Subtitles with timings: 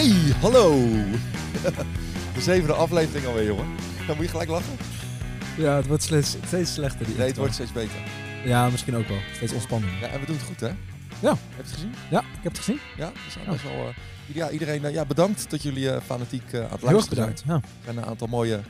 [0.00, 0.70] Hey, hallo!
[2.34, 3.66] De zevende aflevering alweer, jongen.
[4.06, 4.76] Dan moet je gelijk lachen.
[5.56, 7.06] Ja, het wordt steeds, steeds slechter.
[7.06, 7.96] Die Nee, het wordt steeds beter.
[8.44, 9.18] Ja, misschien ook wel.
[9.34, 9.92] Steeds ontspanning.
[10.00, 10.66] Ja, en we doen het goed, hè?
[10.66, 11.28] Ja.
[11.28, 11.94] Heb je het gezien?
[12.10, 12.78] Ja, ik heb het gezien.
[12.96, 13.50] Ja, zijn Ja.
[13.50, 13.72] best wel...
[13.72, 13.94] eh,
[14.34, 17.34] ja, iedereen, eh, ja, bedankt dat jullie eh, fanatiek aan het luisteren zijn.
[17.34, 17.42] bedankt.
[17.46, 17.54] Ja.
[17.54, 18.60] Er zijn een aantal mooie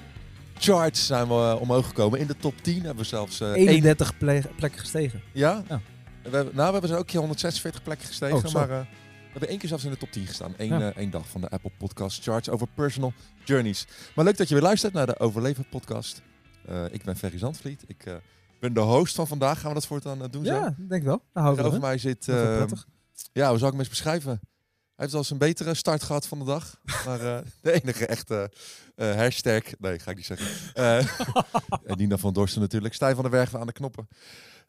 [0.58, 2.18] charts zijn we omhoog gekomen.
[2.18, 3.40] In de top 10 hebben we zelfs...
[3.40, 5.22] eh, één- 31 ple- plekken gestegen.
[5.32, 5.62] Ja?
[5.68, 5.80] Ja.
[6.22, 8.36] We hebben, nou, we hebben er ook een keer 146 plekken gestegen.
[8.46, 8.86] Oh, maar
[9.32, 10.54] we hebben één keer zelfs in de top 10 gestaan.
[10.56, 10.80] Eén, Ja.
[10.90, 13.12] eh, één dag van de Apple Podcast Charts over personal
[13.44, 13.86] journeys.
[14.14, 16.22] Maar leuk dat je weer luistert naar de Overleven podcast.
[16.66, 17.84] Eh, ik ben Ferry Zandvliet.
[17.86, 18.14] Ik eh,
[18.60, 19.58] ben de host van vandaag.
[19.60, 20.52] Gaan we dat voortaan doen zo?
[20.54, 21.22] Ja, denk wel.
[21.32, 21.80] Houden we van.
[21.80, 22.28] mij zit...
[22.28, 22.86] Eh, prettig.
[23.32, 24.30] ja, hoe zou ik hem eens beschrijven?
[24.30, 26.80] Hij heeft wel eens een betere start gehad van de dag.
[27.06, 27.18] Maar
[27.62, 28.50] de enige echte
[28.94, 29.62] eh, hashtag...
[29.78, 30.74] Nee, ga ik niet zeggen.
[30.74, 30.96] Eh,
[31.90, 32.94] en Nina van Dorsten natuurlijk.
[32.94, 34.08] Stijn van der Werven aan de knoppen.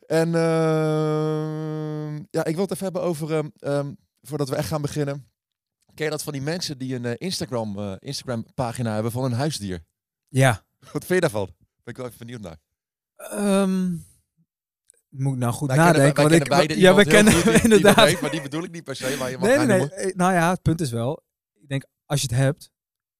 [0.07, 3.31] En ehm, ja, ik wil het even hebben over...
[3.33, 3.91] ehm, ehm,
[4.21, 5.29] voordat we echt gaan beginnen.
[5.93, 9.23] Ken je dat van die mensen die een eh, Instagram, eh, Instagram pagina hebben van
[9.23, 9.83] een huisdier?
[10.27, 10.63] Ja.
[10.79, 11.45] Wat vind je daarvan?
[11.57, 12.57] Ben ik wel even benieuwd naar.
[13.15, 13.91] Ehm,
[15.09, 16.23] moet ik nou goed Wij kennen- nadenken.
[16.29, 18.21] wij want kennen ik, ja, we kennen goed die- die dat inderdaad.
[18.21, 19.15] maar die bedoel ik niet per se.
[19.19, 19.77] Maar je mag nee, nee, nee.
[19.79, 20.13] noemen.
[20.17, 21.23] Nou ja, het punt is wel.
[21.53, 22.69] Ik denk, als je het hebt,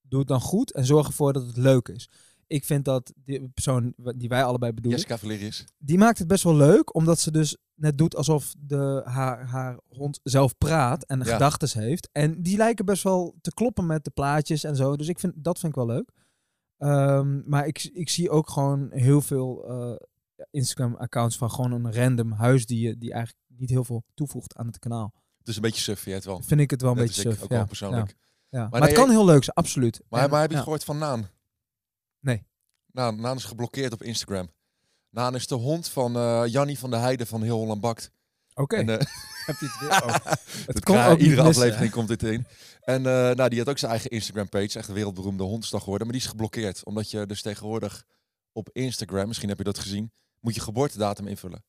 [0.00, 2.08] doe het dan goed en zorg ervoor dat het leuk is.
[2.46, 5.64] Ik vind dat die persoon die wij allebei bedoelen, Jessica Valerius.
[5.78, 9.78] die maakt het best wel leuk, omdat ze dus net doet alsof de, haar, haar
[9.88, 11.24] hond zelf praat en Ja.
[11.24, 12.08] gedachtes heeft.
[12.12, 14.96] En die lijken best wel te kloppen met de plaatjes en zo.
[14.96, 16.10] Dus ik vind, dat vind ik wel leuk.
[16.76, 19.96] Ehm, maar ik, ik zie ook gewoon heel veel eh,
[20.50, 25.12] Instagram-accounts van gewoon een random huisdier die eigenlijk niet heel veel toevoegt aan het kanaal.
[25.42, 26.42] Dus een beetje suf, het wel.
[26.42, 27.42] Vind ik het wel een Net beetje suf.
[27.42, 27.56] ook ja.
[27.56, 28.08] wel persoonlijk.
[28.08, 28.58] Ja.
[28.60, 28.68] Ja.
[28.68, 30.00] Maar, nee, het kan heel leuk zijn, absoluut.
[30.08, 31.28] Maar, En- maar heb je het gehoord van Naan?
[32.20, 32.46] Nee.
[32.86, 34.48] Naan, Naan is geblokkeerd op Instagram.
[35.12, 38.10] Naan is de hond van eh Jannie van der Heijden van Heel Holland Bakt.
[38.54, 38.86] Oké, eh,
[39.46, 39.90] heb je het weer?
[39.90, 40.14] Oh.
[40.66, 42.46] het ook iedere missen, aflevering komt dit in.
[42.80, 44.78] En eh, nou, die had ook zijn eigen Instagram-page.
[44.78, 46.06] Echt een wereldberoemde hondsdag geworden.
[46.06, 46.84] Maar die is geblokkeerd.
[46.84, 48.04] Omdat je dus tegenwoordig
[48.52, 51.64] op Instagram, misschien heb je dat gezien, moet je geboortedatum invullen.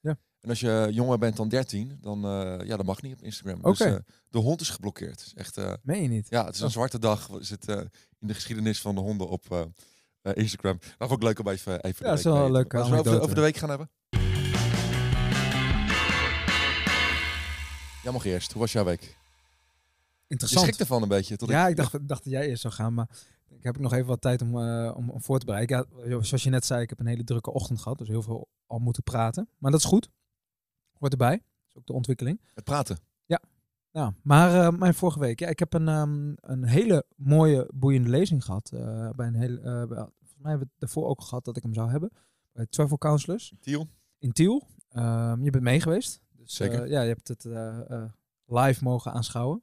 [0.00, 0.18] Ja.
[0.40, 2.20] En als je jonger bent dan 13, dan,
[2.66, 3.62] ja, dat mag niet op Instagram.
[3.62, 3.78] Dus
[4.28, 5.20] de hond is geblokkeerd.
[5.20, 5.56] Is echt...
[5.82, 6.26] Meen je niet?
[6.30, 6.72] Ja, het is een Oh.
[6.72, 7.30] zwarte dag.
[7.30, 7.68] Is het
[8.18, 9.72] in de geschiedenis van de honden op
[10.22, 10.78] eh, eh, Instagram.
[10.98, 13.20] Nou, ook leuk om even, even de Ja, is week wel we over, anekdote.
[13.20, 13.90] over de week gaan hebben.
[18.02, 18.52] Jij mag eerst.
[18.52, 19.00] Hoe was jouw week?
[19.00, 19.08] Je
[20.28, 20.62] Interessant.
[20.62, 21.36] schrikt ervan een beetje.
[21.36, 23.08] Tot ja, ik dacht, ik dacht dat jij eerst zou gaan, maar
[23.48, 25.86] ik heb nog even wat tijd om, eh, om, om voor te bereiden.
[26.04, 28.48] Ja, zoals je net zei, ik heb een hele drukke ochtend gehad, dus heel veel
[28.66, 29.48] al moeten praten.
[29.58, 30.08] Maar dat is goed.
[30.98, 31.30] Hoort erbij.
[31.36, 32.40] Dat is ook de ontwikkeling.
[32.54, 32.98] Het praten.
[33.92, 38.08] Ja, maar eh, mijn vorige week, ja, ik heb een, ehm, een hele mooie, boeiende
[38.08, 38.70] lezing gehad.
[38.72, 41.56] eh, bij een hele, eh, bij- volgens mij hebben we het daarvoor ook gehad dat
[41.56, 42.10] ik hem zou hebben.
[42.52, 43.88] Bij Travel Counselors Tiel.
[44.18, 44.66] in Tiel.
[44.88, 46.20] Ehm, je bent mee geweest.
[46.36, 46.82] Dus, Zeker.
[46.82, 48.10] eh, ja, je hebt het eh, eh,
[48.46, 49.62] live mogen aanschouwen.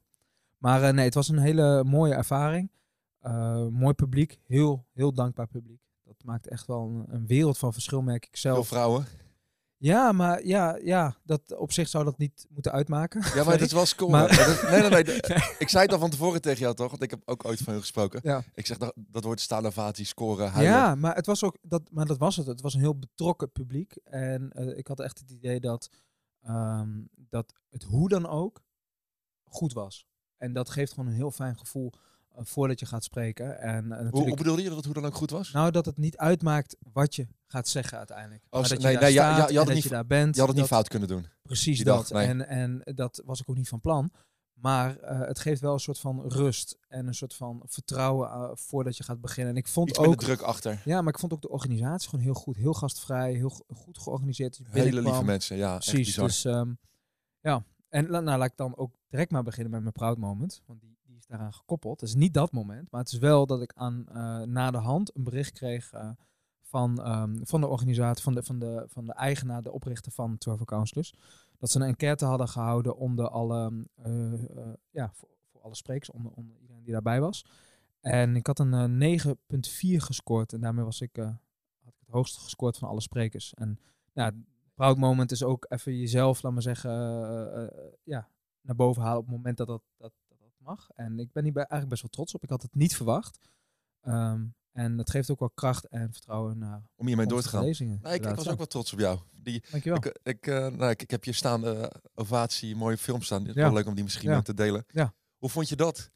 [0.58, 2.70] Maar eh, nee, het was een hele mooie ervaring.
[3.18, 4.40] Eh, mooi publiek.
[4.46, 5.80] Heel, heel dankbaar publiek.
[6.04, 8.68] Dat maakt echt wel een, een wereld van verschil, merk ik Veel zelf.
[8.68, 9.04] vrouwen.
[9.82, 13.22] Ja, maar ja, ja dat, op zich zou dat niet moeten uitmaken.
[13.34, 14.10] Ja, maar dat was cool.
[14.10, 15.20] Maar- nee, nee, nee.
[15.58, 16.90] Ik zei het al van tevoren tegen jou, toch?
[16.90, 18.20] Want ik heb ook ooit van je gesproken.
[18.22, 18.42] Ja.
[18.54, 20.72] Ik zeg, dat, dat wordt staan ovatie, scoren, huilen.
[20.74, 22.46] Ja, maar het was ook dat, maar dat was het.
[22.46, 23.96] Het was een heel betrokken publiek.
[24.04, 25.88] En eh, ik had echt het idee dat,
[26.42, 28.62] ehm, dat het hoe dan ook
[29.44, 30.06] goed was.
[30.36, 31.92] En dat geeft gewoon een heel fijn gevoel
[32.34, 33.60] eh, voordat je gaat spreken.
[33.60, 35.52] En eh, Hoe, natuurlijk, hoe bedoelde je dat het hoe dan ook goed was?
[35.52, 38.44] nou, dat het niet uitmaakt wat je gaat zeggen uiteindelijk.
[38.50, 40.34] Oh, maar dat je nee, daar nee, ja, je had het niet je daar bent.
[40.34, 41.26] Je had het niet dat- fout kunnen doen.
[41.42, 42.08] Precies die dat.
[42.08, 42.26] dag, nee.
[42.26, 44.10] En, en dat was ik ook niet van plan.
[44.52, 48.50] Maar eh, het geeft wel een soort van rust en een soort van vertrouwen eh,
[48.54, 49.52] voordat je gaat beginnen.
[49.54, 50.82] En ik vond Iets ook druk achter.
[50.84, 52.56] ja, maar ik vond ook de organisatie gewoon heel goed.
[52.56, 54.56] Heel gastvrij, heel go- goed georganiseerd.
[54.58, 55.56] Dus Hele lieve mensen.
[55.56, 56.26] Ja, echt Precies, bizar.
[56.26, 56.72] dus ehm,
[57.40, 57.64] ja.
[57.88, 60.62] En nou, laat ik dan ook direct maar beginnen met mijn proud moment.
[60.66, 62.00] Want die, die is daaraan gekoppeld.
[62.00, 64.78] Het is niet dat moment, maar het is wel dat ik aan eh, na de
[64.78, 65.92] hand een bericht kreeg
[66.70, 70.38] van, ehm, van de organisatie, van de, van, de, van de eigenaar, de oprichter van
[70.38, 71.14] Travel Counselors.
[71.58, 75.28] Dat ze een enquête hadden gehouden onder alle, eh, eh, ja, voor,
[75.62, 77.44] alle sprekers, onder, onder iedereen die daarbij was.
[78.00, 80.52] En ik had een eh, 9,4 gescoord.
[80.52, 83.54] En daarmee was ik, eh, had ik het hoogste gescoord van alle sprekers.
[83.54, 83.78] En
[84.12, 84.32] ja,
[84.74, 88.28] proud moment is ook even jezelf, laat maar zeggen, eh, eh, ja,
[88.60, 90.12] naar boven halen op het moment dat dat, dat,
[90.58, 90.90] mag.
[90.94, 92.42] En ik ben hier eigenlijk best wel trots op.
[92.42, 93.38] Ik had het niet verwacht.
[94.00, 97.64] Ehm, en het geeft ook wel kracht en vertrouwen naar Om hiermee door te gaan.
[97.64, 97.98] lezingen.
[98.02, 99.18] Nee, ik, ik was ook wel trots op jou.
[99.42, 99.98] Die, Dankjewel.
[99.98, 103.40] ik, ik, eh, nou, ik, ik heb je staande eh, ovatie, mooie film staan.
[103.40, 103.62] Het is Ja.
[103.62, 104.42] wel leuk om die misschien Ja.
[104.42, 104.84] te delen.
[104.88, 105.14] Ja.
[105.38, 106.10] Hoe vond je dat?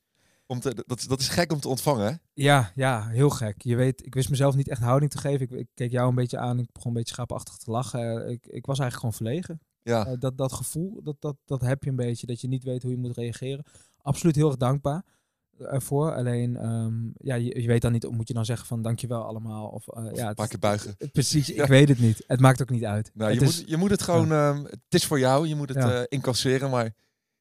[0.47, 2.13] Om te, dat, is- dat is gek om te ontvangen, hè?
[2.33, 3.63] Ja, ja, heel gek.
[3.63, 5.41] Je weet, ik wist mezelf niet echt houding te geven.
[5.47, 6.59] Ik, ik keek jou een beetje aan.
[6.59, 8.25] Ik begon een beetje schaapachtig te lachen.
[8.25, 9.61] Eh, Ik, ik was eigenlijk gewoon verlegen.
[9.83, 10.17] Ja.
[10.17, 12.27] Dat, dat gevoel, dat, dat, dat heb je een beetje.
[12.27, 13.65] Dat je niet weet hoe je moet reageren.
[14.03, 15.05] Absoluut heel erg dankbaar.
[15.59, 16.15] Ervoor.
[16.15, 19.67] Alleen, ehm, ja, je, je weet dan niet, moet je dan zeggen van dankjewel allemaal?
[19.69, 20.95] Of, eh, Of ja, een het- paar keer buigen.
[20.99, 21.55] het- precies, Ja.
[21.63, 22.25] ik weet het niet.
[22.27, 23.11] Het maakt ook niet uit.
[23.15, 25.55] Nou, het je, is, moet, je moet het gewoon, ehm, het is voor jou, je
[25.55, 25.95] moet het Ja.
[25.99, 26.95] eh, incasseren, maar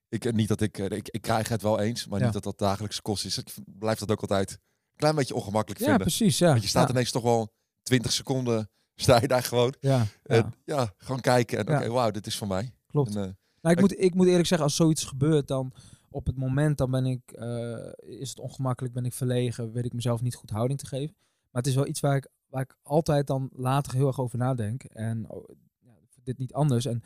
[0.10, 2.26] ik, eh, niet dat ik, eh, ik, ik krijg het wel eens, maar Ja.
[2.26, 3.38] niet dat dat dagelijkse kost is.
[3.38, 4.60] Ik blijf dat ook altijd een
[4.98, 6.06] klein beetje ongemakkelijk ja, vinden.
[6.08, 6.38] precies.
[6.38, 9.74] Ja, Want je staat ja, ineens toch wel 20 seconden, sta je daar gewoon.
[9.80, 11.80] ja, ja, En ja, gewoon kijken en Ja.
[11.80, 12.74] oké, wauw, dit is van mij.
[12.88, 13.16] klopt.
[13.16, 13.30] En, eh,
[13.62, 15.74] Nou, Ik- moet, ik moet eerlijk zeggen, als zoiets gebeurt, dan
[16.14, 19.94] op het moment dan ben ik, eh, is het ongemakkelijk, ben ik verlegen, weet ik
[19.94, 21.16] mezelf niet goed houding te geven.
[21.20, 24.38] Maar het is wel iets waar ik, waar ik altijd dan later heel erg over
[24.38, 24.84] nadenk.
[24.84, 25.50] En oh,
[25.80, 25.92] ja,
[26.24, 26.86] dit niet anders.
[26.86, 27.04] En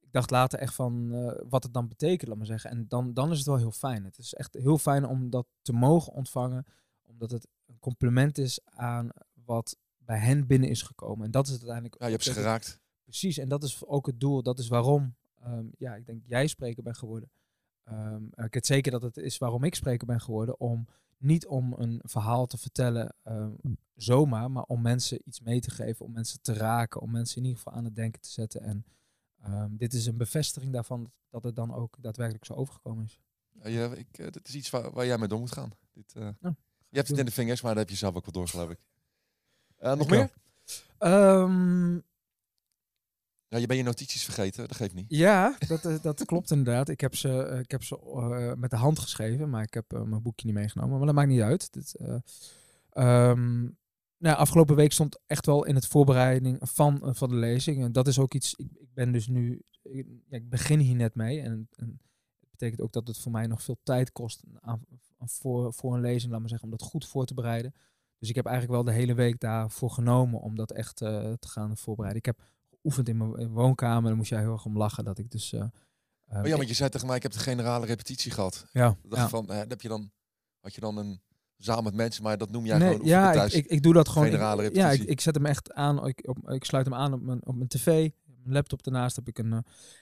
[0.00, 2.70] ik dacht later echt van eh, wat het dan betekent, laat maar zeggen.
[2.70, 4.04] En dan, dan is het wel heel fijn.
[4.04, 6.66] Het is echt heel fijn om dat te mogen ontvangen,
[7.02, 9.08] omdat het een compliment is aan
[9.44, 11.24] wat bij hen binnen is gekomen.
[11.24, 12.00] En dat is het uiteindelijk.
[12.00, 12.80] ja, je hebt ze geraakt.
[13.02, 14.42] Precies, en dat is ook het doel.
[14.42, 17.30] Dat is waarom, ehm, ja, ik denk jij spreker ben geworden.
[17.86, 20.60] Ehm, ik weet zeker dat het is waarom ik spreker ben geworden.
[20.60, 20.86] Om
[21.18, 23.52] niet om een verhaal te vertellen ehm,
[23.94, 27.42] zomaar, maar om mensen iets mee te geven, om mensen te raken, om mensen in
[27.42, 28.60] ieder geval aan het denken te zetten.
[28.60, 28.86] En
[29.42, 33.20] ehm, dit is een bevestiging daarvan dat het dan ook daadwerkelijk zo overgekomen is.
[33.62, 35.70] Ja, ik, eh, dit is iets waar, waar jij mee door moet gaan.
[35.92, 36.54] Dit, eh, Ja,
[36.88, 38.70] je hebt het in de vingers, maar daar heb je zelf ook wel door, geloof
[38.70, 38.78] ik.
[39.76, 40.30] Eh, nog meer?
[43.48, 45.04] Ja, je bent je notities vergeten, dat geeft niet.
[45.08, 46.88] Ja, dat, eh, dat klopt inderdaad.
[46.88, 49.90] Ik heb ze, eh, ik heb ze eh, met de hand geschreven, maar ik heb
[49.90, 50.96] mijn boekje niet meegenomen.
[50.96, 51.72] Maar dat maakt niet uit.
[51.72, 52.16] Dit, eh,
[52.90, 53.62] ehm,
[54.18, 57.82] nou, afgelopen week stond echt wel in het voorbereiding van, van de lezing.
[57.82, 61.14] En dat is ook iets, ik, ik ben dus nu, ik, ik begin hier net
[61.14, 61.40] mee.
[61.40, 62.00] En, en
[62.40, 64.42] het betekent ook dat het voor mij nog veel tijd kost
[65.18, 67.74] voor, voor een lezing, laat maar zeggen, om dat goed voor te bereiden.
[68.18, 71.76] Dus ik heb eigenlijk wel de hele week daarvoor genomen om dat echt te gaan
[71.76, 72.18] voorbereiden.
[72.18, 72.42] Ik heb
[72.86, 74.08] geoefend in mijn woonkamer.
[74.08, 75.52] Daar moest jij heel erg om lachen dat ik dus...
[75.52, 75.60] eh,
[76.28, 78.66] Oh ja, want je zei tegen mij, ik heb de generale repetitie gehad.
[78.72, 79.28] ja, dacht ja.
[79.28, 80.10] van, heb je dan,
[80.60, 81.20] had je dan een
[81.56, 83.52] zaal met mensen, maar dat noem jij nee, gewoon ja, thuis.
[83.54, 84.24] ik, ik doe dat gewoon.
[84.28, 86.06] Generale ik, ja, ik, ik zet hem echt aan.
[86.06, 87.84] Ik, op, ik sluit hem aan op mijn, op mijn tv.
[88.24, 89.52] Mijn laptop ernaast heb ik een.
[89.52, 89.58] eh,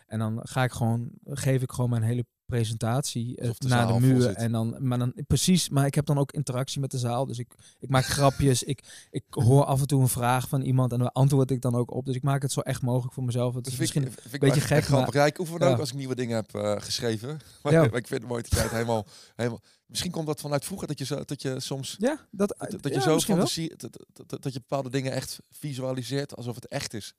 [0.06, 4.00] en dan ga ik gewoon, geef ik gewoon mijn hele presentatie Alsof de naar de
[4.00, 4.34] muur.
[4.34, 7.26] En dan, maar dan precies, maar ik heb dan ook interactie met de zaal.
[7.26, 8.62] Dus ik, ik maak grapjes.
[8.62, 11.74] Ik, ik hoor af en toe een vraag van iemand en daar antwoord ik dan
[11.74, 12.06] ook op.
[12.06, 13.54] Dus ik maak het zo echt mogelijk voor mezelf.
[13.54, 14.02] Het is ik, misschien.
[14.32, 15.14] ik beetje gek, echt grappig.
[15.14, 15.70] Ja, ik oefen ja.
[15.70, 17.38] ook als ik nieuwe dingen heb eh, geschreven.
[17.62, 17.80] Maar, Ja.
[17.80, 19.60] maar ik vind het mooi dat jij het helemaal, helemaal...
[19.86, 21.96] Misschien komt dat vanuit vroeger, dat je, zo, dat je soms...
[21.98, 23.76] Ja, dat, Dat, dat ja, je zo fantasie...
[23.76, 27.14] Dat, dat, dat, je bepaalde dingen echt visualiseert alsof het echt is.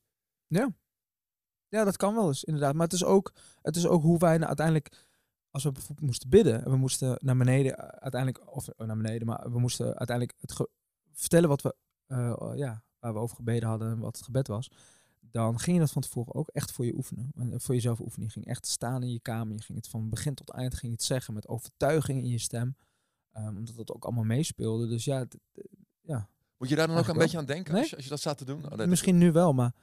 [1.68, 2.74] Ja, dat kan wel eens, inderdaad.
[2.74, 4.92] Maar het is ook, het is ook hoe wij nou uiteindelijk,
[5.56, 8.98] als we bijvoorbeeld moesten bidden, en we moesten naar beneden eh, uiteindelijk, of eh, naar
[8.98, 10.68] beneden, maar we moesten uiteindelijk het
[11.12, 11.76] vertellen wat we,
[12.08, 14.72] eh, ja, waar we over gebeden hadden en wat het gebed was.
[15.20, 17.32] Dan ging je dat van tevoren ook echt voor je oefenen.
[17.36, 18.26] En Voor jezelf oefenen.
[18.28, 19.56] Je ging echt staan in je kamer.
[19.56, 22.38] Je ging het van begin tot eind ging je het zeggen met overtuiging in je
[22.40, 22.76] stem.
[23.32, 24.88] Ehm, omdat dat ook allemaal meespeelde.
[24.88, 25.38] Dus ja, het-
[26.58, 27.82] Moet je daar dan ook een beetje aan denken Nee.
[27.82, 28.72] als, je, als je dat staat te doen?
[28.80, 29.74] Oh, misschien nu wel, maar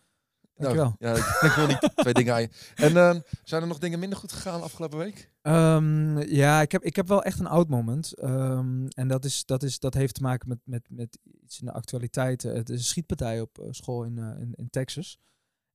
[0.56, 2.48] nou, ja, ik, wil niet twee dingen aan je.
[2.74, 5.30] En ehm, zijn er nog dingen minder goed gegaan afgelopen week?
[5.42, 8.12] Ehm, ja, ik heb, ik heb wel echt een oud moment.
[8.12, 11.66] Ehm, en dat, is, dat, is, dat heeft te maken met, met, met iets in
[11.66, 12.44] de actualiteit.
[12.44, 15.18] Eh, Het is een schietpartij op eh, school in, eh, in, in Texas.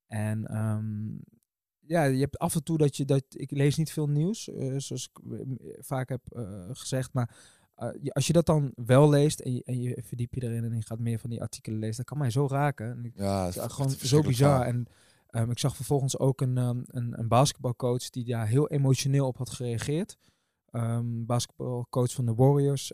[0.07, 0.41] En
[1.80, 3.23] ja, je hebt af en toe dat je dat.
[3.30, 4.44] Ik lees niet veel nieuws,
[4.78, 5.40] zoals ik
[5.80, 6.21] vaak heb
[6.71, 7.13] gezegd.
[7.13, 7.35] Maar
[7.78, 10.76] eh, als je dat dan wel leest en je, en je verdiep je erin en
[10.76, 12.92] je gaat meer van die artikelen lezen, dat kan mij zo raken.
[12.92, 14.66] En ik Ja, het is gewoon zo bizar.
[14.66, 14.86] En
[15.28, 19.38] ehm, ik zag vervolgens ook een, ehm, een, een basketbalcoach die daar heel emotioneel op
[19.38, 20.18] had gereageerd.
[20.72, 22.92] Ehm, basketbalcoach van de Warriors.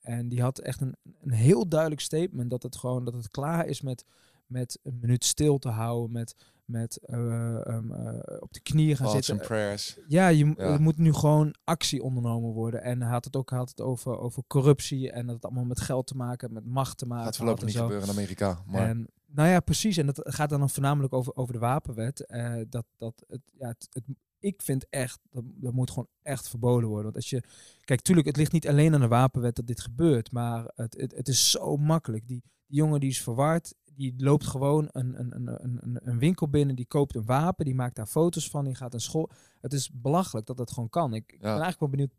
[0.00, 3.66] en die had echt een, een heel duidelijk statement dat het gewoon dat het klaar
[3.66, 4.04] is met,
[4.46, 6.12] met een minuut stil te houden.
[6.12, 6.34] Met,
[6.66, 9.46] met eh, ehm, eh, op de knieën gaan Thoughts zitten.
[9.46, 9.98] prayers.
[10.08, 10.54] Ja, je, Ja.
[10.56, 12.82] er moet nu gewoon actie ondernomen worden.
[12.82, 15.80] En hij had het ook had het over, over corruptie en dat het allemaal met
[15.80, 17.24] geld te maken, met macht te maken.
[17.24, 17.82] Gaat voorlopig niet zo.
[17.82, 18.62] gebeuren in Amerika.
[18.66, 19.96] Maar En, nou ja, precies.
[19.96, 22.26] En dat gaat dan voornamelijk over, over de wapenwet.
[22.26, 26.48] eh, dat, dat het, ja, het, het- ik vind echt, dat, dat moet gewoon echt
[26.48, 27.04] verboden worden.
[27.04, 27.42] Want als je,
[27.84, 31.12] kijk, tuurlijk, het ligt niet alleen aan de wapenwet dat dit gebeurt, maar het, het,
[31.16, 32.26] het is zo makkelijk.
[32.28, 36.18] Die, die jongen die is verward, die loopt gewoon een, een, een, een, een- een
[36.18, 39.30] winkel binnen, die koopt een wapen, die maakt daar foto's van, die gaat naar school.
[39.60, 41.14] Het is belachelijk dat dat gewoon kan.
[41.14, 42.10] Ik, ik ben eigenlijk wel benieuwd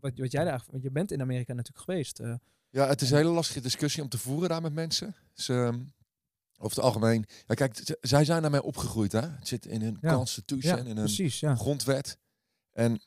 [0.00, 2.18] wat, wat jij daar, want je bent in Amerika natuurlijk geweest.
[2.20, 2.34] eh.
[2.70, 5.14] ja, het is een hele lastige discussie om te voeren daar met mensen.
[5.34, 5.80] Dus, ehm,
[6.58, 7.24] over het algemeen...
[7.46, 9.20] Ja, kijk, zij zijn daarmee opgegroeid, hè.
[9.20, 10.14] Het zit in hun Ja.
[10.14, 11.54] constitution, ja, in hun precies, ja.
[11.54, 12.18] grondwet.
[12.72, 13.00] En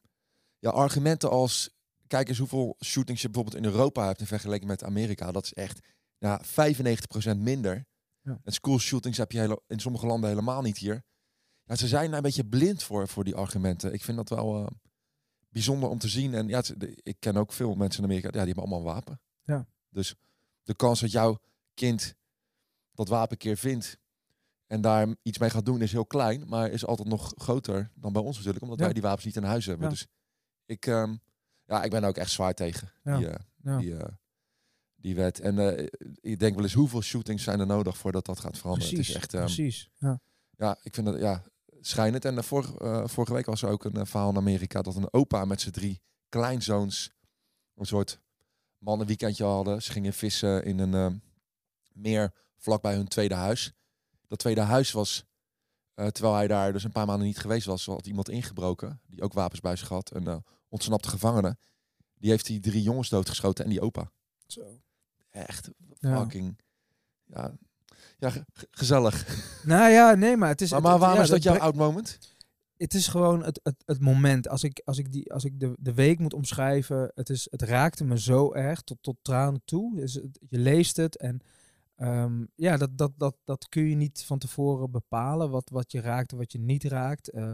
[0.59, 1.69] ja, argumenten als...
[2.07, 5.31] Kijk eens hoeveel shootings je bijvoorbeeld in Europa hebt in vergelijking met Amerika.
[5.31, 5.79] Dat is echt
[6.17, 7.85] ja, 95% minder.
[8.25, 8.39] Ja.
[8.43, 11.03] En school shootings heb je hele, in sommige landen helemaal niet hier.
[11.63, 13.93] Ja, ze zijn daar een beetje blind voor, voor die argumenten.
[13.93, 14.71] Ik vind dat wel eh,
[15.49, 16.33] bijzonder om te zien.
[16.33, 18.79] En ja, het- de- ik ken ook veel mensen in Amerika, ja, die hebben allemaal
[18.79, 19.21] een wapen.
[19.41, 19.67] Ja.
[19.89, 20.15] Dus
[20.63, 21.39] de kans dat jouw
[21.73, 22.15] kind
[22.91, 23.97] dat wapen keer vindt
[24.67, 28.13] en daar iets mee gaat doen is heel klein, maar is altijd nog groter dan
[28.13, 28.85] bij ons natuurlijk, omdat Ja.
[28.85, 29.83] wij die wapens niet in huis hebben.
[29.83, 29.89] Ja.
[29.91, 30.07] Dus
[30.65, 31.15] ik, ehm,
[31.65, 33.17] ja, ik ben ook echt zwaar tegen Ja.
[33.17, 34.13] die, eh, die, eh,
[35.05, 35.39] die wet.
[35.39, 35.87] En eh,
[36.21, 38.93] ik denk wel eens hoeveel shootings zijn er nodig voordat dat gaat veranderen.
[38.93, 39.89] Precies, Het is echt, ehm, precies.
[39.97, 40.19] Ja.
[40.57, 41.43] ja, ik vind dat ja,
[41.85, 42.25] schijnend.
[42.25, 45.13] En eh, vorige, eh, vorige week was er ook een verhaal in Amerika dat een
[45.13, 47.11] opa met zijn drie kleinzoons
[47.75, 48.19] een soort
[48.77, 49.81] mannenweekendje hadden.
[49.81, 51.19] Ze gingen vissen in een eh,
[51.93, 53.73] meer vlakbij hun tweede huis.
[54.27, 55.25] Dat tweede huis was,
[55.93, 59.33] terwijl hij daar dus een paar maanden niet geweest was, had iemand ingebroken die ook
[59.33, 60.15] wapens bij zich had.
[60.15, 61.57] Een ontsnapte gevangene.
[62.15, 64.11] Die heeft die drie jongens doodgeschoten en die opa.
[64.47, 64.81] Zo.
[65.35, 66.61] Echt fucking,
[67.25, 67.53] ja,
[68.17, 69.25] ja ge- ge- gezellig.
[69.63, 70.69] Nou ja, nee, maar het is...
[70.69, 72.19] Maar, het- maar waarom ja, is dat jouw oud moment?
[72.77, 74.47] het is gewoon het, het, het moment.
[74.47, 77.61] Als ik, als ik, die, als ik de, de week moet omschrijven, het, is, het
[77.61, 79.95] raakte me zo erg tot, tot tranen toe.
[79.95, 81.39] Dus het- je leest het en
[81.95, 85.49] ehm, ja, dat, dat, dat, dat kun je niet van tevoren bepalen.
[85.49, 87.29] Wat, wat je raakt en wat je niet raakt.
[87.29, 87.51] Eh,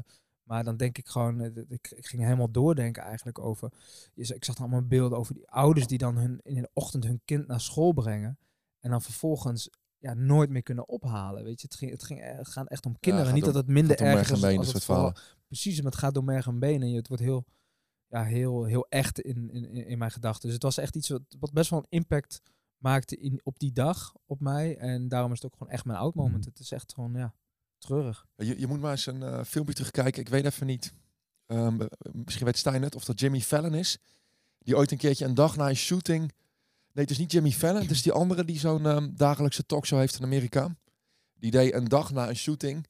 [0.51, 3.71] maar dan denk ik gewoon, eh, ik, ik ging helemaal doordenken eigenlijk over.
[4.13, 7.21] Ik zag dan allemaal beelden over die ouders die dan hun, in de ochtend hun
[7.25, 8.37] kind naar school brengen.
[8.79, 11.43] En dan vervolgens ja, nooit meer kunnen ophalen.
[11.43, 13.33] Weet je, het, ging, het, ging, eh, het gaat echt om kinderen.
[13.33, 15.15] niet om- dat het minder erg is en been, als het soort vooral-.
[15.47, 16.81] Precies, maar het gaat door merg en been.
[16.81, 17.45] En je- het wordt heel,
[18.07, 20.43] ja, heel, heel echt in, in, in mijn gedachten.
[20.43, 22.41] Dus het was echt iets wat, wat best wel een impact
[22.77, 24.77] maakte in, op die dag op mij.
[24.77, 26.21] En daarom is het ook gewoon echt mijn oud Mm.
[26.21, 26.45] moment.
[26.45, 27.33] Het is echt gewoon, ja,
[27.81, 28.25] treurig.
[28.35, 30.21] Je, je moet maar eens een eh, filmpje terugkijken.
[30.21, 30.93] Ik weet even niet.
[31.45, 32.95] ehm, eh, misschien weet Stijn het.
[32.95, 33.97] Of dat Jimmy Fallon is.
[34.59, 36.21] Die ooit een keertje een dag na een shooting...
[36.93, 37.81] Nee, het is niet Jimmy Fallon.
[37.81, 40.75] Het is die andere die zo'n ehm, dagelijkse talkshow heeft in Amerika.
[41.33, 42.87] Die deed een dag na een shooting...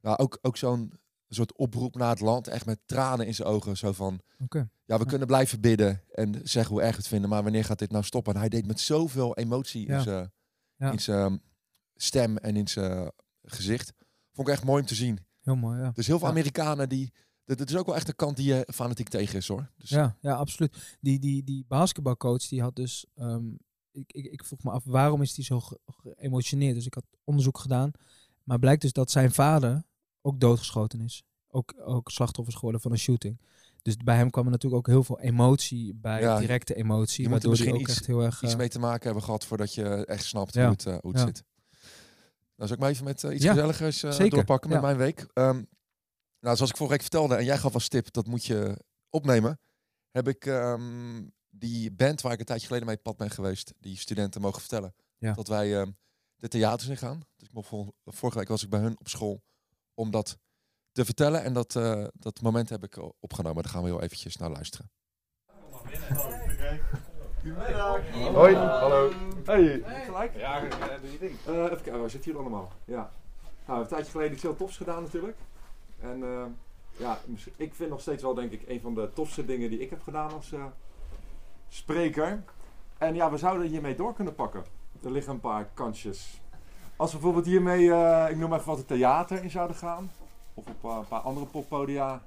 [0.00, 0.92] Nou, ook, ook zo'n
[1.28, 2.48] soort oproep naar het land.
[2.48, 3.76] Echt met tranen in zijn ogen.
[3.76, 4.20] Zo van...
[4.48, 4.68] Ja,
[4.98, 5.04] we Ja.
[5.04, 7.30] kunnen blijven bidden en zeggen hoe erg het vinden.
[7.30, 8.34] Maar wanneer gaat dit nou stoppen?
[8.34, 9.96] En hij deed met zoveel emotie Ja.
[9.96, 10.32] in zijn
[10.76, 10.90] Ja.
[10.92, 11.42] in zijn
[11.94, 13.10] stem en in zijn
[13.42, 13.92] gezicht.
[14.36, 15.18] Vond ik echt mooi om te zien.
[15.42, 15.90] Heel mooi, ja.
[15.94, 16.32] Dus heel veel Ja.
[16.32, 17.12] Amerikanen die...
[17.44, 19.70] Dat, dat is ook wel echt een kant die je fanatiek tegen is hoor.
[19.76, 20.96] Dus Ja, ja, absoluut.
[21.00, 23.06] Die, die, die basketbalcoach die had dus.
[23.14, 23.44] ehm,
[23.92, 26.74] ik, ik, ik vroeg me af waarom is die zo ge- geëmotioneerd.
[26.74, 27.90] Dus ik had onderzoek gedaan.
[28.42, 29.84] Maar blijkt dus dat zijn vader
[30.22, 31.22] ook doodgeschoten is.
[31.48, 33.40] Ook, ook slachtoffers geworden van een shooting.
[33.82, 37.22] Dus bij hem kwam er natuurlijk ook heel veel emotie bij, Ja, directe emotie.
[37.22, 38.42] je moet er waardoor misschien ook iets- echt heel erg.
[38.42, 40.62] iets eh, mee te maken hebben gehad voordat je echt snapt Ja.
[40.62, 41.26] hoe het, eh, hoe het Ja.
[41.26, 41.44] zit.
[42.56, 44.30] Nou, zal ik maar even met eh, iets Ja, gezelligers zeker.
[44.30, 44.84] doorpakken met Ja.
[44.84, 45.26] mijn week.
[45.32, 45.62] Ehm,
[46.40, 49.60] nou, zoals ik vorige week vertelde en jij gaf als tip, dat moet je opnemen.
[50.10, 53.72] Heb ik ehm, die band waar ik een tijdje geleden mee op pad ben geweest,
[53.78, 55.32] die studenten mogen vertellen, Ja.
[55.32, 55.90] dat wij ehm,
[56.36, 57.20] de theaters in gaan.
[57.36, 59.42] Dus ik mocht vol- vorige week was ik bij hun op school
[59.94, 60.38] om dat
[60.92, 61.42] te vertellen.
[61.42, 63.62] En dat, eh, dat moment heb ik opgenomen.
[63.62, 64.90] Daar gaan we heel eventjes naar luisteren.
[67.54, 69.10] Hoi, hallo.
[69.44, 69.82] Hey.
[70.04, 70.36] Gelijk?
[70.36, 71.36] Ja, doe je ding.
[71.46, 72.72] Eh, even kijken, waar zitten jullie allemaal?
[72.84, 73.10] Ja.
[73.66, 75.36] Nou, een tijdje geleden iets heel tofs gedaan natuurlijk.
[76.00, 76.44] En eh,
[76.96, 79.78] ja, misschien- ik vind nog steeds wel denk ik een van de tofste dingen die
[79.80, 80.64] ik heb gedaan als eh,
[81.68, 82.42] spreker.
[82.98, 84.64] En ja, we zouden hiermee door kunnen pakken.
[85.02, 86.40] Er liggen een paar kansjes.
[86.96, 90.10] Als we bijvoorbeeld hiermee, eh, ik noem even wat, het theater in zouden gaan.
[90.54, 92.22] Of op een paar andere poppodia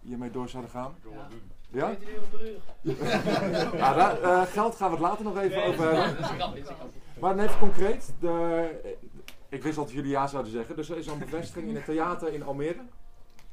[0.00, 0.94] hiermee door zouden gaan.
[1.12, 1.28] Ja?
[3.78, 6.64] ja daar, eh, geld gaan we het later nog even over hebben.
[7.20, 8.12] Maar even concreet.
[8.20, 8.96] De,
[9.48, 10.76] ik wist al dat jullie ja zouden zeggen.
[10.76, 12.80] Dus er is al een bevestiging in het theater in Almere.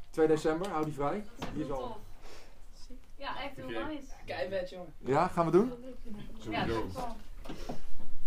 [0.10, 1.24] 2 december, hou die vrij.
[1.54, 1.98] Die is al...
[3.16, 4.12] Ja, echt heel nice.
[4.25, 4.94] Keivet, jongen.
[4.98, 5.74] Ja, gaan we doen?
[6.50, 6.66] Ja.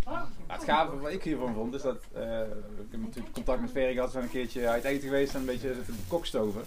[0.04, 3.70] Ja, het gave wat ik hiervan vond is dat eh, ik heb natuurlijk contact met
[3.70, 6.62] Ferry gehad, we zijn een keertje uit eten geweest en een beetje zitten kokstoven.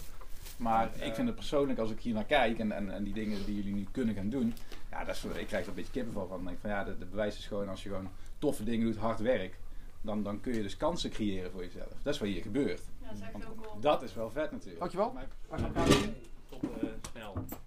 [0.58, 3.46] Maar ik vind het persoonlijk, als ik hier naar kijk en, en, en die dingen
[3.46, 4.54] die jullie nu kunnen gaan doen,
[4.92, 6.40] ja, dat is, ik krijg er een beetje kippenvel van.
[6.40, 8.10] Ik denk van ja, de, de bewijs is gewoon als je gewoon
[8.40, 9.58] toffe dingen doet, hard werk,
[10.02, 11.92] dan, dan kun je dus kansen creëren voor jezelf.
[12.04, 12.82] Dat is wat hier gebeurt.
[13.02, 13.80] Ja, dat is echt heel cool.
[13.80, 14.80] dat is wel vet natuurlijk.
[14.80, 15.12] Dankjewel.
[15.12, 15.28] Maar-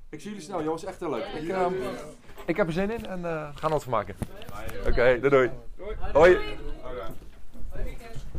[0.09, 0.85] Ik zie jullie snel, jongens.
[0.85, 1.25] Echt heel leuk.
[1.25, 1.73] Ik, ehm,
[2.47, 4.15] ik heb er zin in en eh, we gaan wat van maken.
[4.87, 5.51] Oké, doei doei.
[6.13, 6.39] Hoi.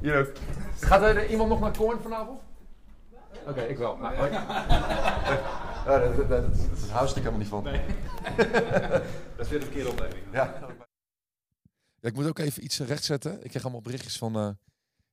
[0.01, 0.31] Hier ook.
[0.79, 2.39] Gaat er iemand nog naar Korn vanavond?
[3.47, 3.97] Oké, ik wel.
[3.97, 4.31] Nou, hoi.
[4.31, 4.65] Ja,
[5.99, 7.63] dat, dat, dat, dat hou ik helemaal niet van.
[9.35, 10.23] Dat is weer de verkeerde opleiding.
[10.31, 10.53] Ja.
[11.99, 13.43] ja, ik moet ook even iets rechtzetten.
[13.43, 14.49] Ik kreeg allemaal berichtjes van eh,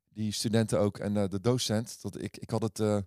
[0.09, 2.03] die studenten ook en eh, de docent.
[2.03, 2.99] Dat ik, ik had het eh,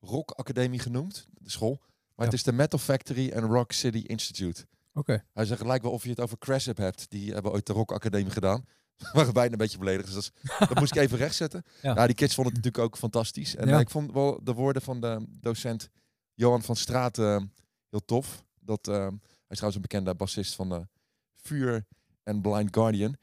[0.00, 1.80] Rock Academie genoemd, de school.
[2.14, 4.66] Maar het is de Metal Factory en Rock City Institute.
[4.94, 5.24] Oké.
[5.32, 7.10] Hij zegt, het lijkt wel of je het over Craship hebt.
[7.10, 8.64] Die hebben ooit de Rock Academie gedaan.
[9.12, 10.14] Waren bijna een beetje beledigd.
[10.14, 11.62] Dus dat, dat moest ik even rechtzetten.
[11.82, 11.94] Ja.
[11.94, 12.06] Ja.
[12.06, 13.56] die kids vonden het natuurlijk ook fantastisch.
[13.56, 13.74] En Ja.
[13.74, 15.88] eh, ik vond wel de woorden van de docent
[16.34, 17.40] Johan van Straat eh,
[17.90, 18.44] heel tof.
[18.60, 20.80] Dat, ehm, hij is trouwens een bekende bassist van eh
[21.34, 21.86] Vuur
[22.22, 23.16] en Blind Guardian.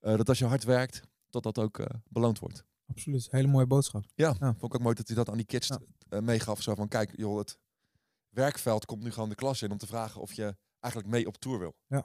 [0.00, 2.64] Eh, dat als je hard werkt, dat dat ook eh, beloond wordt.
[2.86, 3.28] Absoluut.
[3.30, 4.04] Hele mooie boodschap.
[4.14, 4.46] Ja, Ja.
[4.46, 5.70] vond ik ook mooi dat hij dat aan die kids
[6.08, 6.62] eh, meegaf.
[6.62, 7.58] Zo van, kijk joh, het
[8.28, 11.36] werkveld komt nu gewoon de klas in om te vragen of je eigenlijk mee op
[11.36, 11.74] tour wil.
[11.86, 12.04] Ja.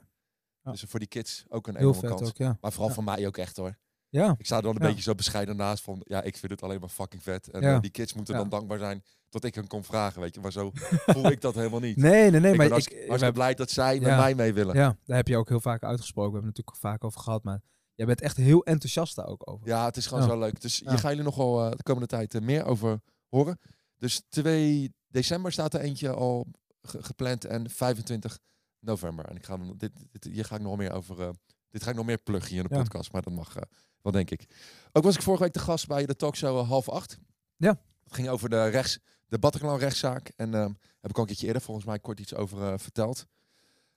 [0.68, 0.74] Ja.
[0.80, 2.28] Dus voor die kids ook een Heel vet kans.
[2.28, 2.58] ook, ja.
[2.60, 2.94] Maar vooral Ja.
[2.94, 3.76] voor mij ook echt hoor.
[4.10, 4.86] Ja, Ik sta er wel een Ja.
[4.86, 7.48] beetje zo bescheiden naast van, ja, ik vind het alleen maar fucking vet.
[7.50, 7.74] En Ja.
[7.74, 8.40] eh, die kids moeten Ja.
[8.40, 10.40] dan dankbaar zijn dat ik hen kon vragen, weet je.
[10.40, 10.70] Maar zo
[11.06, 11.96] voel ik dat helemaal niet.
[11.96, 12.36] nee, nee, nee.
[12.36, 14.16] ik maar ben hartst- ik, hebben- blij dat zij met Ja.
[14.16, 14.74] mij mee willen.
[14.74, 14.82] Ja.
[14.82, 16.30] ja, daar heb je ook heel vaak uitgesproken.
[16.32, 17.42] We hebben het natuurlijk vaak over gehad.
[17.42, 17.60] Maar
[17.94, 19.84] jij bent echt heel enthousiast daar ook over.
[19.84, 20.28] het is gewoon Ja.
[20.30, 20.60] zo leuk.
[20.60, 20.90] Dus Ja.
[20.90, 23.58] hier gaan jullie nog wel eh, de komende tijd eh, meer over horen.
[23.98, 26.46] Dus 2 december staat er eentje al
[26.82, 28.38] ge- gepland en 25
[28.80, 29.24] november.
[29.24, 31.20] En ik ga dit, dit, hier ga ik nog meer over.
[31.22, 31.30] eh,
[31.70, 32.80] dit ga ik nog meer pluggen hier in de Ja.
[32.82, 33.62] podcast, maar dat mag eh,
[34.02, 34.46] wel, denk ik.
[34.92, 37.18] Ook was ik vorige week de gast bij de talkshow eh, half acht.
[37.56, 37.80] Ja.
[38.04, 40.32] Het ging over de rechts, de Bataclan rechtszaak.
[40.36, 43.26] En ehm, heb ik al een keertje eerder volgens mij kort iets over verteld.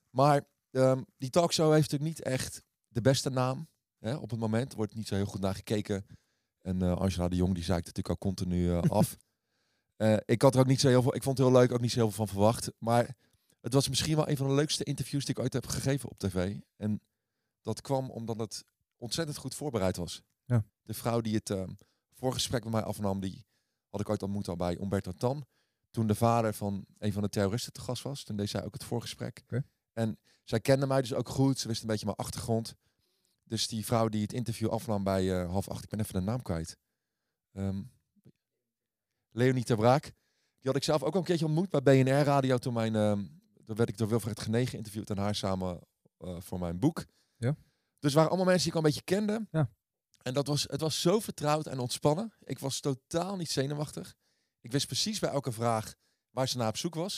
[0.09, 3.67] Maar ehm, die talkshow heeft natuurlijk niet echt de beste naam.
[3.99, 6.05] Hè, op het moment wordt niet zo heel goed naar gekeken.
[6.61, 9.17] En eh, Angela de Jong die zei natuurlijk al continu af.
[10.25, 11.15] Ik had er ook niet zo heel veel.
[11.15, 12.71] Ik vond het heel leuk, ook niet zo heel veel van verwacht.
[12.77, 13.15] Maar
[13.61, 16.19] het was misschien wel een van de leukste interviews die ik ooit heb gegeven op
[16.19, 16.57] tv.
[16.77, 17.01] En
[17.61, 18.63] dat kwam omdat het
[18.97, 20.21] ontzettend goed voorbereid was.
[20.45, 20.65] Ja.
[20.81, 21.63] De vrouw die het eh,
[22.11, 23.45] voorgesprek met mij afnam, die
[23.89, 25.45] had ik ooit ontmoet al bij Umberto Tan.
[25.89, 28.23] Toen de vader van een van de terroristen te gast was.
[28.23, 29.43] Toen deed zij ook het voorgesprek.
[29.93, 31.59] En zij kende mij dus ook goed.
[31.59, 32.75] Ze wist een beetje mijn achtergrond.
[33.43, 36.21] Dus die vrouw die het interview afnam bij eh, half acht, ik ben even de
[36.21, 36.77] naam kwijt.
[37.51, 37.81] Ehm
[39.31, 40.03] Leonie ter Braak.
[40.03, 42.57] Die had ik zelf ook al een keertje ontmoet bij BNR Radio.
[42.57, 43.23] Toen mijn, ehm
[43.65, 45.79] toen werd ik door Wilfred Genegen geïnterviewd en haar samen
[46.17, 47.05] eh, voor mijn boek.
[47.35, 47.55] Ja.
[47.99, 49.47] Dus waren allemaal mensen die ik al een beetje kende.
[49.51, 49.71] Ja.
[50.21, 52.33] En dat was, het was zo vertrouwd en ontspannen.
[52.43, 54.15] Ik was totaal niet zenuwachtig.
[54.61, 55.95] Ik wist precies bij elke vraag
[56.29, 57.15] waar ze naar op zoek was.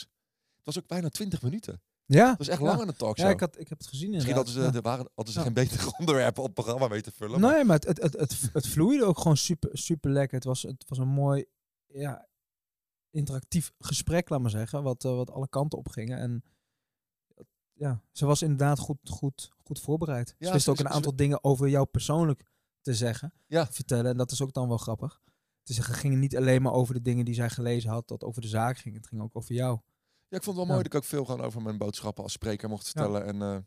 [0.56, 1.82] Het was ook bijna 20 minuten.
[2.06, 2.64] Ja, Het was echt Ja.
[2.66, 3.26] lang aan de talkshow.
[3.28, 4.72] ja ik, had, ik heb het gezien Misschien hadden ze, Ja.
[4.74, 5.44] er waren, hadden ze Ja.
[5.44, 7.40] geen betere onderwerpen op het programma mee te vullen.
[7.40, 10.36] Nee, maar het, het, het, het, het vloeide ook gewoon super, super lekker.
[10.36, 11.44] Het was, het was een mooi,
[11.86, 12.28] ja,
[13.14, 16.18] interactief gesprek, laat maar zeggen, wat, eh, wat alle kanten op gingen.
[16.18, 16.44] En
[17.72, 20.34] ja, ze was inderdaad goed, goed, goed voorbereid.
[20.38, 22.44] Ja, ze wist ook een aantal dingen over jou persoonlijk
[22.80, 23.66] te zeggen, Ja.
[23.66, 24.10] te vertellen.
[24.10, 25.20] En dat is ook dan wel grappig.
[25.62, 28.42] Dus het ging niet alleen maar over de dingen die zij gelezen had, dat over
[28.42, 28.94] de zaak ging.
[28.96, 29.78] Het ging ook over jou.
[30.28, 30.70] Ja, ik vond het wel Ja.
[30.70, 33.24] mooi dat ik ook veel gewoon over mijn boodschappen als spreker mocht vertellen.
[33.24, 33.58] En eh,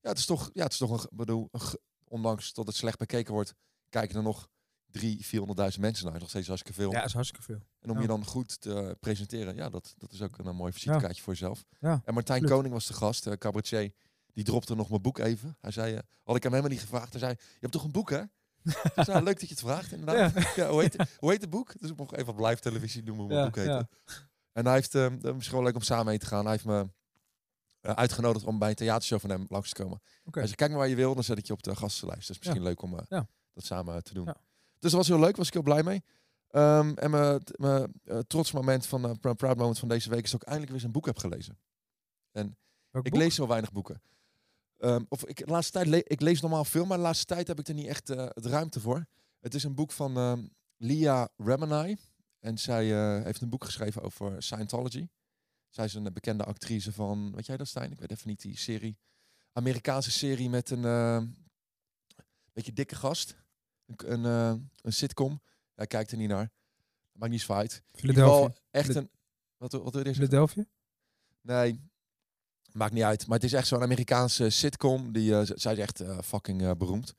[0.00, 1.60] ja, het is toch, ja, het is toch een, bedoel, een
[2.04, 3.54] ondanks dat het slecht bekeken wordt,
[3.88, 4.48] kijken er nog
[4.90, 6.20] drie, 400.000 mensen naar.
[6.20, 6.92] Nog steeds hartstikke veel.
[6.92, 7.60] Ja, is hartstikke veel.
[7.80, 8.02] En om ja.
[8.02, 11.32] je dan goed te presenteren, ja, dat, dat is ook een, eh, mooi visitekaartje voor
[11.32, 11.64] jezelf.
[11.80, 12.50] Ja, En Martijn absoluut.
[12.50, 13.92] Koning was de gast, eh, cabaretier.
[14.32, 15.56] Die dropte nog mijn boek even.
[15.60, 17.10] Hij zei, eh, had ik hem helemaal niet gevraagd.
[17.10, 18.20] Hij zei, je hebt toch een boek, hè?
[18.94, 20.54] Ik zei, leuk dat je het vraagt, inderdaad.
[20.54, 20.68] Ja.
[20.70, 21.80] hoe, heet, hoe heet het boek?
[21.80, 23.88] Dus ik mocht even op live televisie noemen hoe mijn boek heette.
[24.52, 26.42] En hij heeft, dat is misschien wel leuk om samen mee te gaan.
[26.42, 26.88] Hij heeft me
[27.80, 30.00] uitgenodigd om bij een theatershow van hem langs te komen.
[30.24, 30.38] Oké.
[30.38, 32.26] Hij zei, kijk maar waar je wil, dan zet ik je op de gastenlijst.
[32.26, 32.98] Dus misschien leuk om
[33.52, 34.34] dat samen te doen.
[34.78, 36.02] Dus dat was heel leuk, was ik heel blij mee.
[36.48, 40.30] Ehm, en mijn mijn, eh, trots moment van Pr- Proud Moment van deze week is
[40.30, 41.58] dat ik eindelijk weer eens een boek heb gelezen.
[42.90, 43.20] Welk Ik boek?
[43.20, 44.02] lees zo weinig boeken.
[44.78, 47.46] Ehm, of ik, de laatste tijd le ik lees normaal veel, maar de laatste tijd
[47.48, 49.06] heb ik er niet echt eh, het ruimte voor.
[49.40, 51.96] Het is een boek van ehm Lia Remini.
[52.38, 52.84] En zij
[53.22, 55.08] heeft een boek geschreven over Scientology.
[55.68, 57.92] Zij is een bekende actrice van, weet jij dat Stijn?
[57.92, 58.98] Ik weet even niet die serie.
[59.52, 61.36] Amerikaanse serie met een
[62.52, 63.36] beetje dikke gast.
[63.96, 65.40] Een, een, eh, een sitcom.
[65.74, 66.50] Hij kijkt er niet naar.
[67.12, 67.82] Maakt niet zo uit.
[67.92, 68.54] Philadelphia.
[68.70, 69.10] echt een...
[69.56, 70.14] Wat, wat wil je?
[70.14, 70.64] Philadelphia?
[71.40, 71.80] Nee,
[72.72, 73.26] maakt niet uit.
[73.26, 75.12] Maar het is echt zo'n Amerikaanse sitcom.
[75.12, 77.14] Die, z- zij is echt eh, fucking beroemd.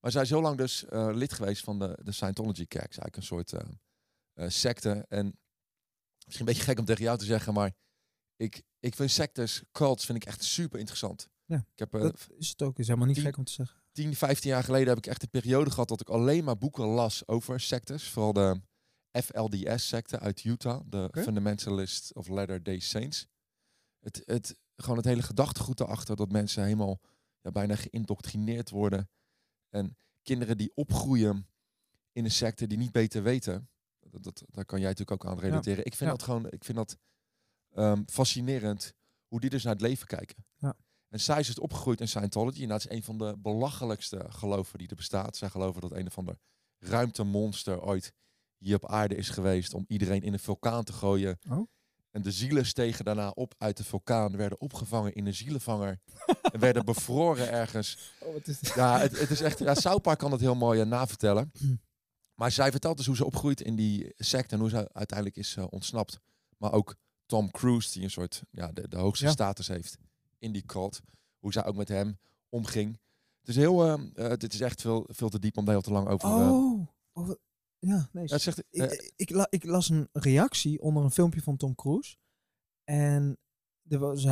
[0.00, 2.90] Maar zij is heel lang dus lid geweest van de, de Scientology-kerk.
[2.90, 3.52] is eigenlijk een soort
[4.52, 5.04] secte.
[5.08, 5.38] En
[6.24, 7.72] misschien een beetje gek om tegen jou te zeggen, maar
[8.36, 11.28] ik, ik vind sectes, cults, vind ik echt super interessant.
[11.52, 12.78] Ja, ik heb eh, Dat is het ook.
[12.78, 13.82] Is helemaal niet gek om te zeggen.
[13.92, 16.84] 10, 15 jaar geleden heb ik echt een periode gehad dat ik alleen maar boeken
[16.84, 18.08] las over sectes.
[18.08, 18.60] Vooral de
[19.22, 21.22] FLDS-secte uit Utah, de Oké.
[21.22, 23.26] Fundamentalist of Latter-day Saints.
[23.98, 27.00] Het, het, gewoon het hele gedachtegoed erachter dat mensen helemaal
[27.40, 29.10] ja, bijna geïndoctrineerd worden.
[29.68, 31.46] En kinderen die opgroeien
[32.12, 33.68] in een secte die niet beter weten.
[34.00, 35.84] Dat, dat, daar kan jij natuurlijk ook aan relateren.
[35.84, 36.16] Ik vind Ja.
[36.16, 36.96] dat gewoon ik vind dat,
[37.70, 38.94] ehm, fascinerend
[39.26, 40.44] hoe die dus naar het leven kijken.
[40.56, 40.74] Ja.
[41.12, 42.62] En zij is dus opgegroeid in Scientology.
[42.62, 45.36] En dat is een van de belachelijkste geloven die er bestaat.
[45.36, 46.38] Zij geloven dat een of ander
[46.78, 48.12] ruimtemonster ooit
[48.58, 51.38] hier op aarde is geweest om iedereen in een vulkaan te gooien.
[51.48, 51.66] Oh.
[52.10, 56.00] En de zielen stegen daarna op uit de vulkaan, werden opgevangen in een zielenvanger
[56.52, 57.98] en werden bevroren ergens.
[58.20, 58.74] Oh, wat is dit?
[58.74, 59.58] Ja, het, het is echt.
[59.58, 61.52] Ja, Park kan het heel mooi eh, navertellen.
[62.34, 65.56] Maar zij vertelt dus hoe ze opgroeit in die sect en hoe ze uiteindelijk is
[65.56, 66.18] eh, ontsnapt.
[66.56, 66.96] Maar ook
[67.26, 69.30] Tom Cruise, die een soort ja, de, de hoogste Ja.
[69.30, 69.98] status heeft
[70.42, 71.00] in die cult.
[71.38, 72.98] Hoe zij ook met hem omging.
[73.40, 75.82] Het is heel, ehm, eh, dit is echt veel, veel te diep om daar heel
[75.82, 76.28] te lang over.
[76.28, 76.50] eh,
[77.12, 77.30] Oh,
[77.78, 78.28] ja, nee.
[78.28, 81.74] ja, zegt, eh, ik, ik, la- ik las een reactie onder een filmpje van Tom
[81.74, 82.16] Cruise.
[82.84, 83.38] En
[83.88, 84.26] er was,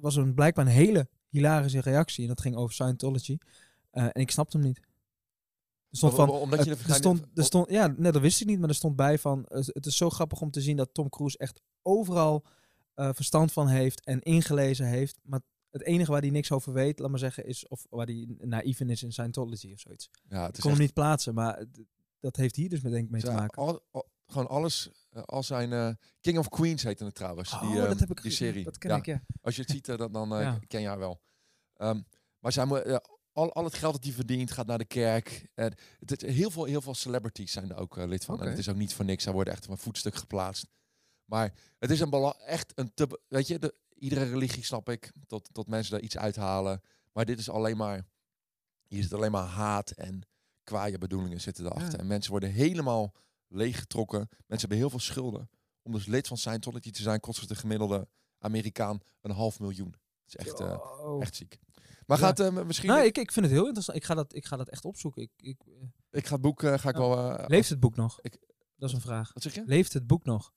[0.00, 2.22] was een, blijkbaar een hele hilarische reactie.
[2.22, 3.38] En dat ging over Scientology.
[3.90, 4.78] En ik snapte hem niet.
[4.78, 8.58] Er stond van, omdat je er stond, er stond, ja, nee, dat wist ik niet,
[8.58, 11.38] maar er stond bij van, het is zo grappig om te zien dat Tom Cruise
[11.38, 12.44] echt overal
[12.94, 15.18] verstand van heeft en ingelezen heeft.
[15.22, 15.40] Maar
[15.74, 18.80] het enige waar hij niks over weet, laat maar zeggen, is of waar hij naïef
[18.80, 20.10] in is in Scientology of zoiets.
[20.28, 21.64] ja, het Ik is kon echt, hem niet plaatsen, maar
[22.20, 23.62] dat heeft hier dus met, denk ik mee te maken.
[23.62, 27.50] al- al- gewoon alles, eh, al zijn eh, King of Queens heette het trouwens.
[27.50, 28.64] die, oh, ehm, dat heb ik die serie.
[28.64, 29.22] Dat ken ja, ik, ja.
[29.40, 31.20] Als je het ziet, eh, dan, dan ken je haar wel.
[31.74, 32.00] Ehm,
[32.38, 32.96] maar zij moet, eh,
[33.32, 35.50] al, al het geld dat hij verdient gaat naar de kerk.
[35.54, 38.40] En het, het- heel, veel, heel veel celebrities zijn er ook lid van.
[38.42, 39.22] En het is ook niet voor niks.
[39.22, 40.66] Zij worden echt op een voetstuk geplaatst.
[41.24, 42.10] Maar het is een
[42.46, 46.16] echt een te, weet je, de, iedere religie snap ik, tot, tot mensen daar iets
[46.16, 46.80] uithalen.
[47.12, 48.06] Maar dit is alleen maar,
[48.86, 50.20] hier zit alleen maar haat en
[50.64, 51.92] kwaaie bedoelingen zitten erachter.
[51.92, 51.98] Ja.
[51.98, 53.14] En mensen worden helemaal
[53.48, 54.18] leeggetrokken.
[54.28, 55.50] Mensen hebben heel veel schulden.
[55.82, 59.90] Om dus lid van Scientology te zijn, kost het de gemiddelde Amerikaan een half miljoen.
[59.90, 61.58] Dat is echt, eh, echt ziek.
[62.06, 62.24] Maar Ja.
[62.26, 62.88] gaat eh, misschien...
[62.88, 63.96] Nou, ik, ik, ik vind het heel interessant.
[63.98, 65.22] Ik ga dat, ik ga dat echt opzoeken.
[65.22, 65.60] Ik, ik,
[66.10, 66.98] eh, ga het boek ga ik Ja.
[66.98, 67.44] wel...
[67.46, 68.20] leeft het boek nog?
[68.20, 68.38] ik-
[68.76, 69.32] dat is een vraag.
[69.32, 69.62] Wat zeg je?
[69.66, 70.52] Leeft het boek nog?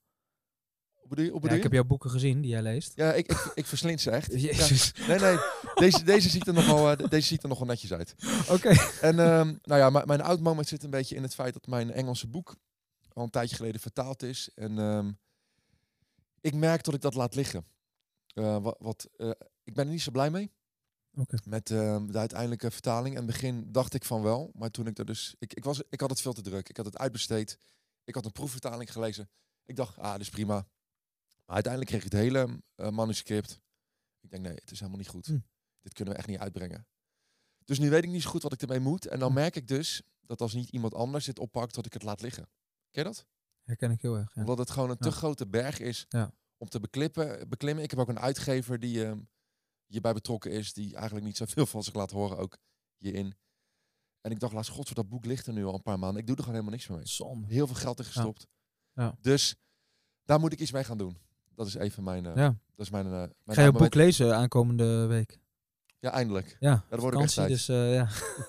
[1.08, 1.30] Bedoel je?
[1.42, 2.92] Ja, ik heb jouw boeken gezien die jij leest.
[2.94, 4.32] Ja, ik, ik, ik verslind ze echt.
[4.32, 4.38] Ja.
[4.38, 4.92] Jezus.
[5.08, 5.36] Nee, nee.
[5.74, 8.14] Deze, deze, ziet er nog wel, eh, deze ziet er nog wel netjes uit.
[8.50, 8.68] Oké.
[9.00, 11.66] En ehm, nou ja, mijn- mijn oud moment zit een beetje in het feit dat
[11.66, 12.56] mijn Engelse boek
[13.12, 14.50] al een tijdje geleden vertaald is.
[14.54, 15.12] En ehm,
[16.40, 17.66] ik merk dat ik dat laat liggen.
[18.34, 19.30] Eh, wat, wat, eh,
[19.64, 20.50] ik ben er niet zo blij mee.
[21.44, 23.14] Met ehm, de uiteindelijke vertaling.
[23.16, 24.50] In het begin dacht ik van wel.
[24.54, 25.34] Maar toen ik er dus...
[25.38, 26.68] Ik, ik, was, ik had het veel te druk.
[26.68, 27.58] Ik had het uitbesteed.
[28.04, 29.28] Ik had een proefvertaling gelezen.
[29.66, 30.66] Ik dacht, ah, dat is prima.
[31.48, 33.60] Maar uiteindelijk kreeg ik het hele eh, manuscript.
[34.20, 35.26] Ik denk, nee, het is helemaal niet goed.
[35.26, 35.38] Hm.
[35.80, 36.86] Dit kunnen we echt niet uitbrengen.
[37.64, 39.06] Dus nu weet ik niet zo goed wat ik ermee moet.
[39.06, 39.34] En dan Hm.
[39.34, 42.42] merk ik dus dat als niet iemand anders dit oppakt, dat ik het laat liggen.
[42.90, 43.26] Ken je dat?
[43.62, 44.34] Herken ik heel erg.
[44.34, 44.40] Ja.
[44.40, 46.32] Omdat het gewoon een te grote berg is Ja.
[46.56, 47.84] om te beklippen, beklimmen.
[47.84, 49.20] Ik heb ook een uitgever die ehm,
[49.86, 52.58] hierbij betrokken is, die eigenlijk niet zoveel van zich laat horen, ook
[52.96, 53.34] hierin.
[54.20, 56.20] En ik dacht, laatst, god, dat boek ligt er nu al een paar maanden.
[56.20, 57.06] Ik doe er gewoon helemaal niks meer mee.
[57.48, 58.46] Heel veel geld in gestopt.
[58.92, 59.16] Ja.
[59.20, 59.54] Dus
[60.22, 61.18] daar moet ik iets mee gaan doen.
[61.58, 62.24] Dat is even mijn...
[62.24, 62.56] Ja.
[62.74, 63.78] Dat is mijn, eh mijn ga je moment.
[63.78, 65.38] boek lezen aankomende week.
[65.98, 66.56] Ja, eindelijk.
[66.60, 67.48] Ja, daar word ik echt vakantie, tijd.
[67.48, 68.08] dus eh, ja.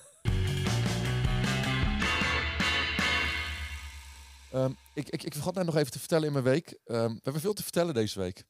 [4.52, 6.78] Ehm, ik, ik, ik vergat net nog even te vertellen in mijn week.
[6.86, 8.44] Ehm, we hebben veel te vertellen deze week.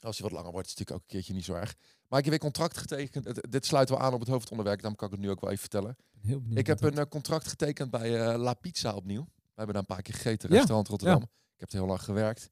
[0.00, 1.74] Als je wat langer wordt, is het natuurlijk ook een keertje niet zo erg.
[2.08, 3.24] Maar ik heb weer contract getekend.
[3.24, 5.50] Het- dit sluit wel aan op het hoofdonderwerp, daarom kan ik het nu ook wel
[5.50, 5.96] even vertellen.
[6.20, 9.24] Heel benieuwd Ik heb een contract getekend bij La Pizza opnieuw.
[9.34, 11.22] We hebben daar een paar keer gegeten, Ja, restaurant Rotterdam.
[11.22, 12.50] Ik heb er heel lang gewerkt.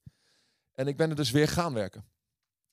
[0.74, 2.04] En ik ben er dus weer gaan werken.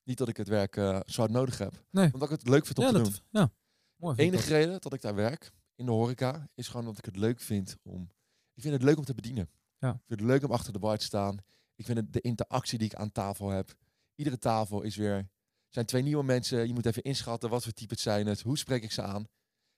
[0.02, 1.84] Niet dat ik het werk eh, zo hard nodig heb.
[1.90, 2.12] Nee.
[2.12, 3.14] Omdat ik het leuk vind om ja, te dat, doen.
[3.30, 3.52] ja.
[3.96, 4.16] Mooi.
[4.16, 7.16] De enige reden dat ik daar werk, in de horeca, is gewoon dat ik het
[7.16, 8.10] leuk vind om...
[8.54, 9.50] Ik vind het leuk om te bedienen.
[9.78, 9.90] Ja.
[9.90, 11.38] Ik vind het leuk om achter de bar te staan.
[11.74, 13.74] Ik vind het de interactie die ik aan tafel heb.
[14.14, 15.28] Iedere tafel is weer...
[15.68, 16.66] zijn twee nieuwe mensen.
[16.66, 18.40] Je moet even inschatten wat voor type het zijn het.
[18.40, 19.28] Hoe spreek ik ze aan?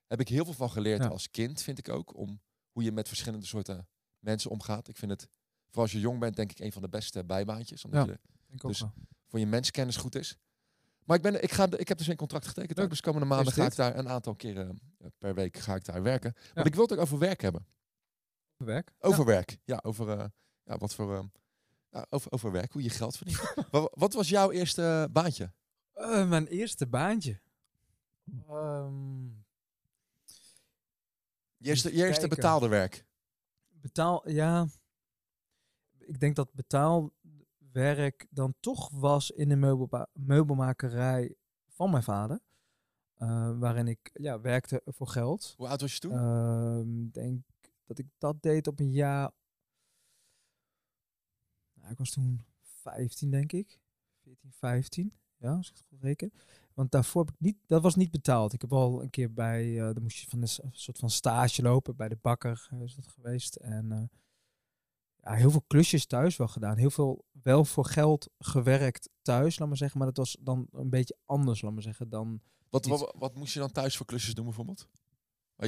[0.06, 1.08] Heb ik heel veel van geleerd Ja.
[1.08, 2.16] als kind, vind ik ook.
[2.16, 2.40] Om
[2.72, 4.88] hoe je met verschillende soorten mensen omgaat.
[4.88, 5.28] Ik vind het,
[5.72, 7.84] vooral als je jong bent, denk ik een van de beste bijbaantjes.
[7.84, 8.12] Omdat Ja.
[8.46, 8.92] je dus- wel.
[9.26, 10.36] voor je menskennis goed is.
[11.04, 12.80] Maar ik, ben, ik, ga, ik heb dus een contract getekend.
[12.80, 12.88] ook.
[12.88, 16.02] Dus komende maanden ga ik daar een aantal keren eh, per week ga ik daar
[16.02, 16.32] werken.
[16.36, 16.50] Ja.
[16.54, 17.66] Want ik wil het ook over werk hebben.
[18.56, 18.92] Werk.
[18.98, 19.58] Over werk.
[19.64, 20.24] Ja, over, eh,
[20.64, 21.24] ja, wat voor, eh,
[21.90, 23.54] ja, over, over werk, hoe je geld verdient.
[23.70, 25.52] wat, wat was jouw eerste baantje?
[25.92, 27.40] Eh, mijn eerste baantje.
[28.48, 29.24] Ehm,
[31.56, 33.04] Je eerste, je eerste betaalde werk?
[33.70, 34.66] betaal, ja.
[36.12, 41.34] Ik denk dat betaalwerk dan toch was in de meubelba- meubelmakerij
[41.68, 42.40] van mijn vader.
[43.14, 45.54] Eh, waarin ik ja, werkte voor geld.
[45.56, 46.12] Hoe oud was je toen?
[46.12, 47.42] Ehm, Ik denk
[47.86, 49.30] dat ik dat deed op een jaar.
[51.74, 53.80] Nou, ik was toen 15, denk ik.
[54.22, 55.12] 14, 15.
[55.36, 56.32] Ja, als ik het goed reken.
[56.74, 58.52] Want daarvoor heb ik niet, dat was niet betaald.
[58.52, 61.62] Ik heb al een keer bij, eh dan moest je van een soort van stage
[61.62, 63.56] lopen bij de bakker, eh, is dat geweest.
[63.56, 64.10] En
[65.22, 66.76] ja, heel veel klusjes thuis wel gedaan.
[66.76, 69.98] Heel veel wel voor geld gewerkt thuis, laat maar zeggen.
[69.98, 73.34] Maar dat was dan een beetje anders, laat maar zeggen, dan wat, iets- wat, wat
[73.34, 74.88] moest je dan thuis voor klusjes doen bijvoorbeeld?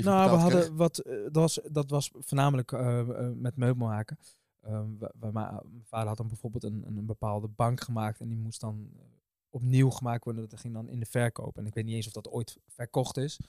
[0.04, 0.98] Nou, we hadden wat.
[0.98, 4.18] eh, dat, was, dat was voornamelijk eh, eh, met meubelmaken.
[4.60, 4.88] Ehm,
[5.32, 8.90] mijn vader had dan bijvoorbeeld een, een, bepaalde bank gemaakt en die moest dan
[9.50, 10.48] opnieuw gemaakt worden.
[10.48, 11.58] Dat ging dan in de verkoop.
[11.58, 13.40] En ik weet niet eens of dat ooit verkocht is.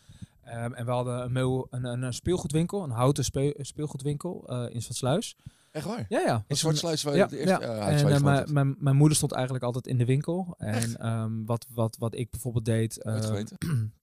[0.42, 5.38] Ehm, en we hadden een, meubel, een, een, speelgoedwinkel, een houten speel- speelgoedwinkel in Stadsluis.
[5.76, 6.06] Echt waar?
[6.10, 6.44] Ja, ja.
[6.48, 7.66] In Zwartsluis waar je ja, de eerste...
[7.66, 7.76] ja.
[7.76, 10.56] ja, en eh, mijn, mijn, mijn moeder stond eigenlijk altijd in de winkel.
[10.58, 13.00] En ehm, wat, wat, wat ik bijvoorbeeld deed...
[13.04, 13.58] Geweten.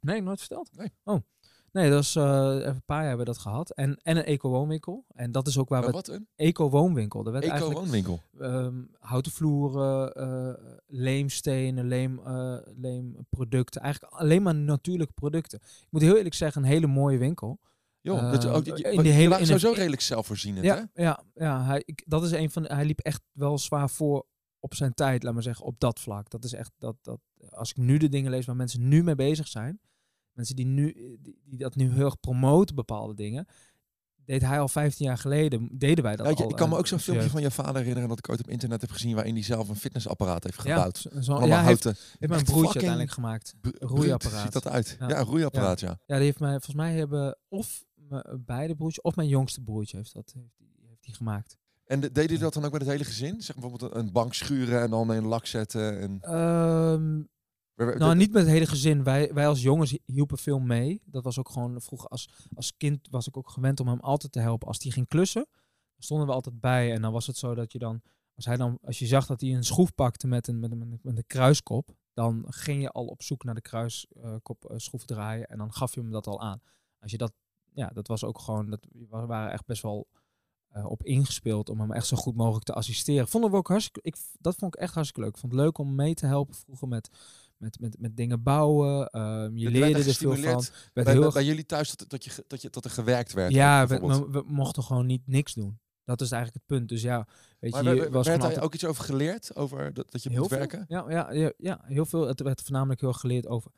[0.00, 0.70] nee, nooit verteld.
[0.76, 0.92] Nee.
[1.04, 1.20] Oh.
[1.74, 3.70] Nee, dat is, eh, even een paar jaar hebben we dat gehad.
[3.70, 5.04] En, en een eco-woonwinkel.
[5.08, 5.90] En dat is ook waar we...
[5.90, 7.34] wat een Eco-woonwinkel.
[7.34, 8.20] Eco-woonwinkel.
[8.38, 13.80] ehm, houten vloeren, eh, leemstenen, leem, eh, leemproducten.
[13.80, 15.58] Eigenlijk alleen maar natuurlijke producten.
[15.62, 17.58] Ik moet heel eerlijk zeggen, een hele mooie winkel.
[18.04, 20.72] Joh, dat, Ehm, ook, die, in die, hele- in een- sowieso redelijk zelfvoorzienend, hè?
[20.74, 22.62] Ja, ja, ja hij, ik, dat is een van.
[22.62, 24.26] de- Hij liep echt wel zwaar voor
[24.60, 26.30] op zijn tijd, laat maar zeggen, op dat vlak.
[26.30, 29.14] Dat is echt dat, dat als ik nu de dingen lees waar mensen nu mee
[29.14, 29.80] bezig zijn,
[30.32, 33.46] mensen die nu die, die dat nu heel erg promoten bepaalde dingen,
[34.24, 36.48] deed hij al 15 jaar geleden, deden wij dat Ja, ik, al.
[36.50, 38.48] ik kan me eh, ook zo'n filmpje van je vader herinneren dat ik ooit op
[38.48, 41.06] internet heb gezien waarin hij zelf een fitnessapparaat heeft gebouwd.
[41.12, 43.54] Ja, zo- ja, hij heeft, heeft mijn broertje uiteindelijk gemaakt.
[43.78, 44.42] roeiapparaat.
[44.42, 44.96] Ziet dat uit?
[45.00, 45.18] Ja, Ja.
[45.18, 45.98] een roeiapparaat, ja.
[46.06, 47.84] Ja, die heeft mij, volgens mij hebben of
[48.38, 51.56] beide broertjes of mijn jongste broertje heeft dat heeft die, heeft die gemaakt.
[51.84, 53.40] En de- deed hij dat dan ook met het hele gezin?
[53.42, 56.00] Zeg bijvoorbeeld een bank schuren en dan in lak zetten.
[56.00, 56.18] En...
[56.20, 57.22] Ehm,
[57.98, 59.02] Nou, niet met het hele gezin.
[59.04, 61.02] Wij, wij als jongens hielpen veel mee.
[61.04, 64.32] Dat was ook gewoon vroeger als, als kind was ik ook gewend om hem altijd
[64.32, 64.68] te helpen.
[64.68, 65.46] Als hij ging klussen,
[65.94, 66.92] dan stonden we altijd bij.
[66.92, 68.02] En dan was het zo dat je dan,
[68.34, 70.78] als hij dan, als je zag dat hij een schroef pakte met een, met een,
[70.78, 75.04] met een, een kruiskop, dan ging je al op zoek naar de kruiskop eh, schroef
[75.04, 76.60] draaien en dan gaf je hem dat al aan.
[76.98, 77.32] Als je dat,
[77.74, 80.06] ja, dat was ook gewoon, dat, we waren echt best wel
[80.68, 83.28] eh, op ingespeeld om hem echt zo goed mogelijk te assisteren.
[83.28, 85.34] Vonden we ook hartstikke, ik, dat vond ik echt hartstikke leuk.
[85.34, 87.10] Ik vond het leuk om mee te helpen vroeger met,
[87.56, 89.08] met, met, met dingen bouwen.
[89.08, 90.64] Ehm, je leerde er veel van.
[90.92, 93.52] bij, heel bij, jullie thuis dat, dat, je, dat, je, dat er gewerkt werd?
[93.52, 95.78] ja, we, we, we mochten gewoon niet niks doen.
[96.04, 96.88] Dat is eigenlijk het punt.
[96.88, 97.26] Dus ja,
[97.58, 99.56] weet Maar je, was werd altijd ook iets over geleerd?
[99.56, 100.58] Over dat, dat je heel moet veel.
[100.58, 100.84] werken?
[100.88, 102.26] Ja, ja, ja, ja, heel veel.
[102.26, 103.70] Het werd voornamelijk heel erg geleerd over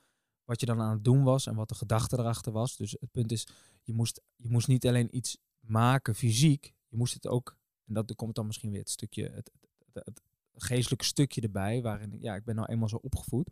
[0.46, 2.76] wat je dan aan het doen was en wat de gedachte erachter was.
[2.76, 3.46] Dus het punt is,
[3.82, 7.56] je moest, je moest niet alleen iets maken fysiek, je moest het ook,
[7.86, 9.50] en dat komt dan misschien weer het stukje, het,
[9.92, 10.22] het, het,
[10.56, 13.50] geestelijke stukje erbij, waarin, ja, ik ben nou eenmaal zo opgevoed,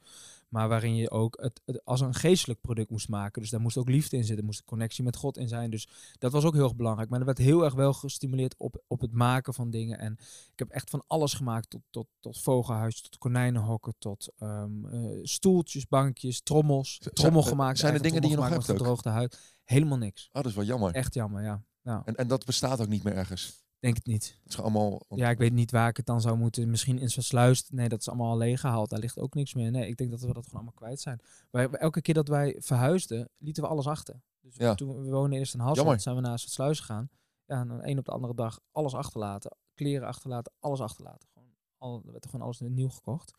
[0.49, 3.41] maar waarin je ook het, het als een geestelijk product moest maken.
[3.43, 5.71] Dus daar moest ook liefde in zitten, er moest een connectie met God in zijn.
[5.71, 5.89] Dus
[6.19, 7.11] dat was ook heel erg belangrijk.
[7.11, 9.99] Maar er werd heel erg wel gestimuleerd op, op het maken van dingen.
[9.99, 10.13] En
[10.53, 15.19] ik heb echt van alles gemaakt, tot, tot, tot vogelhuis, tot konijnenhokken, tot ehm, eh,
[15.23, 16.99] stoeltjes, bankjes, trommels.
[17.13, 17.79] Trommel zijn- gemaakt.
[17.79, 19.39] zijn er dingen die je nog hebt gedroogde huid.
[19.65, 20.27] Helemaal niks.
[20.27, 20.95] Oh, dat is wel jammer.
[20.95, 21.63] Echt jammer, ja.
[21.83, 23.64] Nou, En, en dat bestaat ook niet meer ergens.
[23.85, 24.39] Denk het niet.
[24.43, 25.03] Het is allemaal...
[25.09, 26.71] Ja, ik weet niet waar ik het dan zou moeten.
[26.71, 27.71] Misschien in Zwartsluis.
[27.71, 28.91] Nee, dat is allemaal al leeggehaald.
[28.91, 29.71] Daar ligt ook niks meer.
[29.71, 31.21] Nee, ik denk dat we dat gewoon allemaal kwijt zijn.
[31.51, 34.21] Wij, elke keer dat wij verhuisden, lieten we alles achter.
[34.41, 34.75] Dus Ja.
[34.75, 35.61] toen we wonen eerst in.
[35.61, 37.09] Hasselt, zijn we naar Zwartsluis gegaan.
[37.47, 39.57] Ja, en dan een op de andere dag alles achterlaten.
[39.75, 41.29] Kleren achterlaten, alles achterlaten.
[41.33, 43.33] Gewoon, al, er werd gewoon alles nieuw gekocht.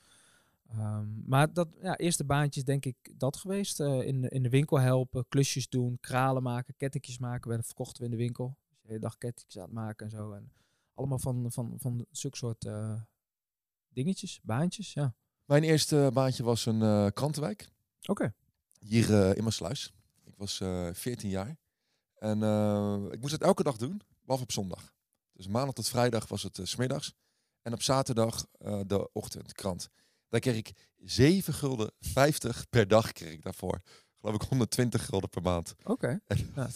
[0.70, 3.80] Ehm, maar dat ja, eerste baantjes denk ik dat geweest.
[3.80, 7.52] Eh, in, de- in de winkel helpen, klusjes doen, kralen maken, kettingjes maken.
[7.52, 8.58] We verkochten we in de winkel.
[8.86, 10.32] De hele dag kettingjes aan het maken en zo.
[10.32, 10.52] En
[10.94, 13.02] allemaal van, van, van zulke soort eh,
[13.88, 14.94] dingetjes, baantjes.
[14.94, 15.16] Ja.
[15.46, 17.70] Mijn eerste baantje was een eh, krantenwijk.
[18.02, 18.34] Oké.
[18.80, 19.94] Hier eh, in mijn sluis.
[20.24, 21.58] Ik was eh 14 jaar.
[22.16, 22.38] En
[23.12, 24.94] ik moest het elke dag doen, behalve op zondag.
[25.32, 27.14] Dus maandag tot vrijdag was het 's smiddags.
[27.62, 28.48] En op zaterdag
[28.88, 29.90] de ochtendkrant.
[30.30, 33.82] Daar kreeg ik 7 gulden 50 per dag kreeg ik daarvoor.
[34.20, 35.76] Geloof ik 120 gulden per maand.
[35.84, 36.20] Oké.
[36.56, 36.70] Ja.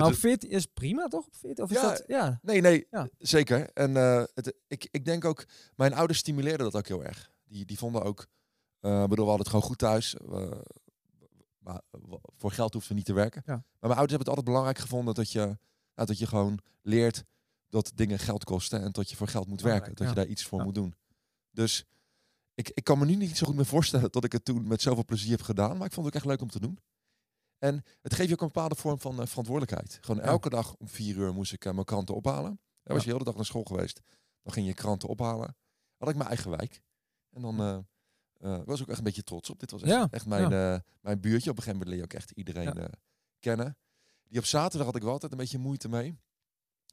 [0.00, 1.26] Nou, het- 14 is prima toch?
[1.26, 1.64] Op 14?
[1.64, 1.88] Of is Ja.
[1.88, 2.04] dat?
[2.06, 2.38] Ja.
[2.42, 3.08] nee, nee, Ja.
[3.18, 3.70] zeker.
[3.72, 5.44] En eh, het, ik, ik denk ook,
[5.76, 7.30] mijn ouders stimuleerden dat ook heel erg.
[7.44, 8.26] Die, die vonden ook,
[8.80, 10.14] eh bedoel, we hadden het gewoon goed thuis.
[10.24, 10.62] We-
[11.58, 11.80] maar
[12.36, 13.42] voor geld hoefden we niet te werken.
[13.46, 13.52] Ja.
[13.52, 15.58] Maar mijn ouders hebben het altijd belangrijk gevonden dat je,
[15.94, 17.24] dat je gewoon leert
[17.68, 19.94] dat dingen geld kosten en dat je voor geld moet werken.
[19.94, 20.94] Dat je daar iets voor moet doen.
[21.50, 21.84] Dus
[22.54, 24.82] ik, ik kan me nu niet zo goed meer voorstellen dat ik het toen met
[24.82, 25.76] zoveel plezier heb gedaan.
[25.76, 26.78] Maar ik vond het ook echt leuk om te doen.
[27.58, 29.98] En het geeft je ook een bepaalde vorm van eh, verantwoordelijkheid.
[30.00, 30.28] Gewoon Ja.
[30.28, 32.60] elke dag om vier uur moest ik eh, mijn kranten ophalen.
[32.82, 34.00] Dan was je de hele dag naar school geweest.
[34.42, 35.56] Dan ging je kranten ophalen.
[35.96, 36.82] Had ik mijn eigen wijk.
[37.30, 37.78] En dan eh,
[38.64, 39.60] was ik ook echt een beetje trots op.
[39.60, 41.50] Dit was echt, Ja, echt mijn, mijn buurtje.
[41.50, 42.90] Op een gegeven moment leer je ook echt iedereen
[43.38, 43.76] kennen.
[44.28, 46.18] Die op zaterdag had ik wel altijd een beetje moeite mee.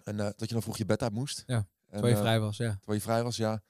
[0.03, 1.43] En dat je dan vroeg je bed uit moest.
[1.45, 2.75] Ja, Terwijl je vrij was, ja.
[2.75, 3.63] Terwijl je vrij was, ja.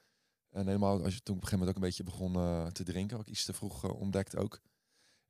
[0.49, 3.17] En helemaal als je toen op een gegeven moment ook een beetje begon te drinken.
[3.17, 4.61] Wat ik iets te vroeg ontdekt ook.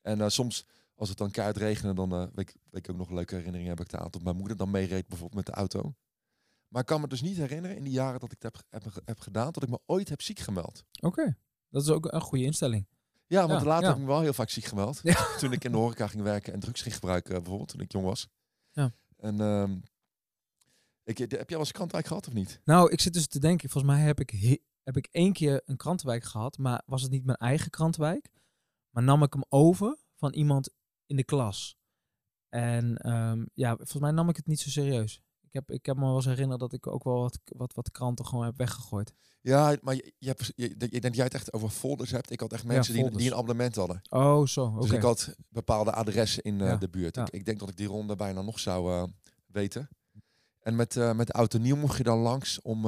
[0.01, 0.65] En soms,
[1.03, 3.35] als het dan keihard regende, dan eh, weet, ik, weet ik ook nog een leuke
[3.35, 4.07] herinneringen heb ik daar aan.
[4.11, 5.95] Dat mijn moeder dan meereed bijvoorbeeld met de auto.
[6.67, 9.01] Maar ik kan me dus niet herinneren in die jaren dat ik het heb, heb,
[9.05, 10.83] heb gedaan, dat ik me ooit heb ziek gemeld.
[11.01, 11.37] Oké.
[11.69, 12.87] Dat is ook een goede instelling.
[13.27, 13.87] Ja, want Ja, later ja.
[13.87, 14.99] heb ik me wel heel vaak ziek gemeld.
[15.03, 15.27] Ja.
[15.39, 18.05] Toen ik in de horeca ging werken en drugs ging gebruiken, bijvoorbeeld, toen ik jong
[18.05, 18.27] was.
[18.71, 18.91] Ja.
[19.17, 19.77] En ehm,
[21.03, 22.59] ik, heb jij wel eens krantwijk gehad of niet?
[22.63, 25.61] Nou, ik zit dus te denken, volgens mij heb ik, he- heb ik één keer
[25.65, 28.29] een krantenwijk gehad, maar was het niet mijn eigen krantenwijk?
[28.89, 30.69] Maar nam ik hem over van iemand
[31.05, 31.77] in de klas.
[32.49, 35.21] En ehm, ja, volgens mij nam ik het niet zo serieus.
[35.41, 37.91] Ik heb, ik heb me wel eens herinnerd dat ik ook wel wat, wat, wat
[37.91, 39.13] kranten gewoon heb weggegooid.
[39.41, 42.31] Ja, maar je, je, hebt, je, ik denk dat jij het echt over folders hebt.
[42.31, 44.01] Ik had echt mensen die, die een abonnement hadden.
[44.09, 44.79] Oh, zo.
[44.79, 47.15] Dus ik had bepaalde adressen in eh, Ja, de buurt.
[47.15, 47.21] ja.
[47.21, 49.03] Ik, ik denk dat ik die ronde bijna nog zou eh,
[49.47, 49.89] weten.
[50.59, 52.81] En met, eh met Oud en Nieuw mocht je dan langs om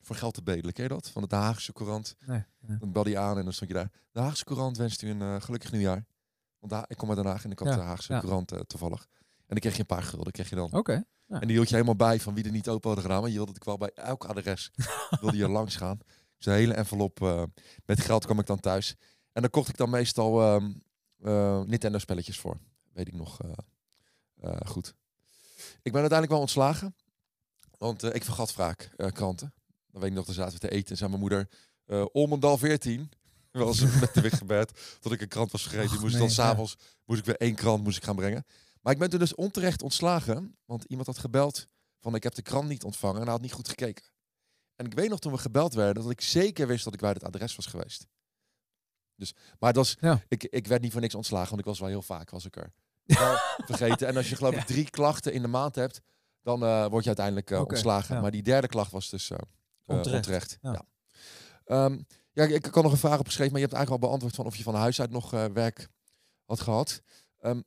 [0.00, 0.72] voor geld te bedelen.
[0.72, 1.10] Ken je dat?
[1.10, 2.16] Van de Haagse Courant.
[2.26, 2.78] Nee, nee.
[2.78, 3.90] Dan belde je aan en dan stond je daar.
[4.12, 6.04] De Haagse Courant wenst u een gelukkig nieuwjaar.
[6.68, 8.20] Want ik kom uit Den Haag en ik had Ja, de Haagse ja.
[8.20, 9.06] Courant eh, toevallig.
[9.20, 10.72] En dan kreeg je een paar gulden, kreeg je dan.
[10.72, 10.92] Oké.
[11.26, 11.40] Ja.
[11.40, 13.20] En die hield je helemaal bij van wie er niet open hadden gedaan.
[13.20, 14.70] Maar je wilde het wel bij elk adres.
[15.20, 15.98] wilde je langs gaan.
[16.36, 17.42] Dus een hele envelop eh,
[17.84, 18.96] met geld kwam ik dan thuis.
[19.32, 20.72] En dan kocht ik dan meestal ehm,
[21.22, 22.58] eh, Nintendo spelletjes voor.
[22.92, 23.38] Weet ik nog
[24.64, 24.94] goed.
[25.82, 26.96] Ik ben uiteindelijk wel ontslagen.
[27.78, 29.54] Want ik vergat vaak kranten.
[29.90, 31.48] Dan weet ik nog, dan zaten we te eten en zei mijn moeder...
[31.86, 33.10] eh Olmendal 14.
[33.52, 34.98] Wel ze met de weg gebed.
[35.00, 35.96] Tot ik een krant was vergeten.
[35.96, 36.34] Och, moest nee, dan ja.
[36.34, 38.44] s'avonds moest ik weer één krant moest ik gaan brengen.
[38.80, 40.56] Maar ik ben toen dus onterecht ontslagen.
[40.64, 41.66] Want iemand had gebeld
[42.00, 43.16] van ik heb de krant niet ontvangen.
[43.16, 44.04] En hij had niet goed gekeken.
[44.76, 47.10] En ik weet nog toen we gebeld werden dat ik zeker wist dat ik bij
[47.10, 48.06] het adres was geweest.
[49.16, 50.22] Dus, maar het was, Ja.
[50.28, 52.56] ik, ik werd niet voor niks ontslagen, want ik was wel heel vaak was ik
[52.56, 53.36] er wel
[53.76, 54.06] vergeten.
[54.08, 56.00] En als je geloof ik drie klachten in de maand hebt,
[56.42, 58.14] dan eh, word je uiteindelijk eh, ontslagen.
[58.14, 58.20] ja.
[58.20, 59.38] Maar die derde klacht was dus eh,
[59.86, 60.58] Onterecht, onterecht.
[60.62, 60.84] ja.
[61.66, 61.98] Ja.
[62.32, 64.46] Ja, ik, ik kan nog een vraag opgeschreven, maar je hebt eigenlijk al beantwoord van
[64.46, 65.88] of je van huis uit nog eh, werk
[66.44, 67.02] had gehad.
[67.38, 67.60] Ehm,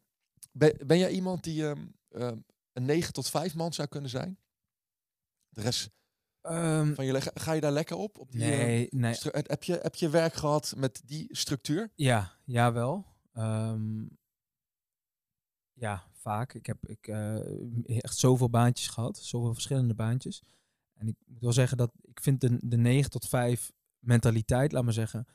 [0.51, 2.37] ben, ben jij iemand die ehm, ehm,
[2.73, 4.39] een 9 tot 5 man zou kunnen zijn?
[5.49, 5.93] De rest
[6.95, 8.19] van je ga je daar lekker op?
[8.19, 9.15] op die, nee, nee.
[9.21, 11.91] heb, je, heb je werk gehad met die structuur?
[11.95, 13.05] Ja, jawel.
[15.73, 16.53] Ja, vaak.
[16.53, 19.17] Ik heb ik, eh, echt zoveel baantjes gehad.
[19.17, 20.43] Zoveel verschillende baantjes.
[20.93, 23.71] En ik moet wel zeggen dat ik vind de, de 9 tot 5
[24.05, 25.27] mentaliteit, laat maar zeggen,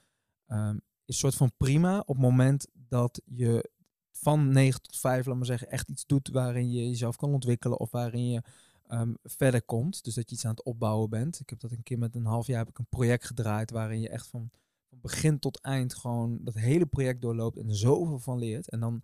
[0.46, 3.70] ehm, is soort van prima op het moment dat je
[4.12, 7.80] van 9 tot 5, laat maar zeggen, echt iets doet waarin je jezelf kan ontwikkelen
[7.80, 8.42] of waarin je
[8.87, 10.04] ehm, verder komt.
[10.04, 11.40] Dus dat je iets aan het opbouwen bent.
[11.40, 14.00] Ik heb dat een keer met een half jaar heb ik een project gedraaid waarin
[14.00, 14.50] je echt van,
[14.88, 18.68] van begin tot eind gewoon dat hele project doorloopt en er zoveel van leert.
[18.68, 19.02] En dan,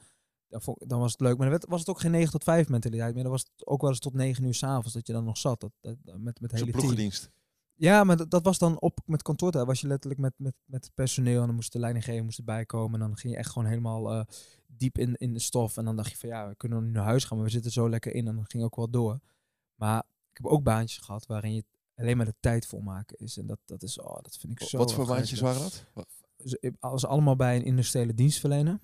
[0.79, 1.39] dan, was het leuk.
[1.39, 3.23] Maar dan was het ook geen 9 tot 5 mentaliteit meer.
[3.23, 5.61] Dan was het ook wel eens tot 9 uur s'avonds dat je dan nog zat.
[5.61, 7.11] Dat, dat, met, met hele team.
[7.77, 9.67] Ja, maar dat, dat was dan op met kantoortijd.
[9.67, 13.01] Was je letterlijk met, met, met personeel en dan moest de leidinggever moest erbij komen.
[13.01, 14.25] En dan ging je echt gewoon helemaal eh,
[14.67, 15.77] diep in, in de stof.
[15.77, 17.73] En dan dacht je van ja, we kunnen nu naar huis gaan, maar we zitten
[17.73, 18.29] zo lekker in.
[18.29, 19.21] En dan ging ook wel door.
[19.75, 19.99] Maar
[20.31, 23.39] ik heb ook baantjes gehad waarin je alleen maar de tijd volmaken is.
[23.39, 25.87] En dat, dat is, oh, dat vind ik zo Wat voor baantjes waren dat?
[26.61, 28.79] Ik was allemaal bij een industriële dienstverlener.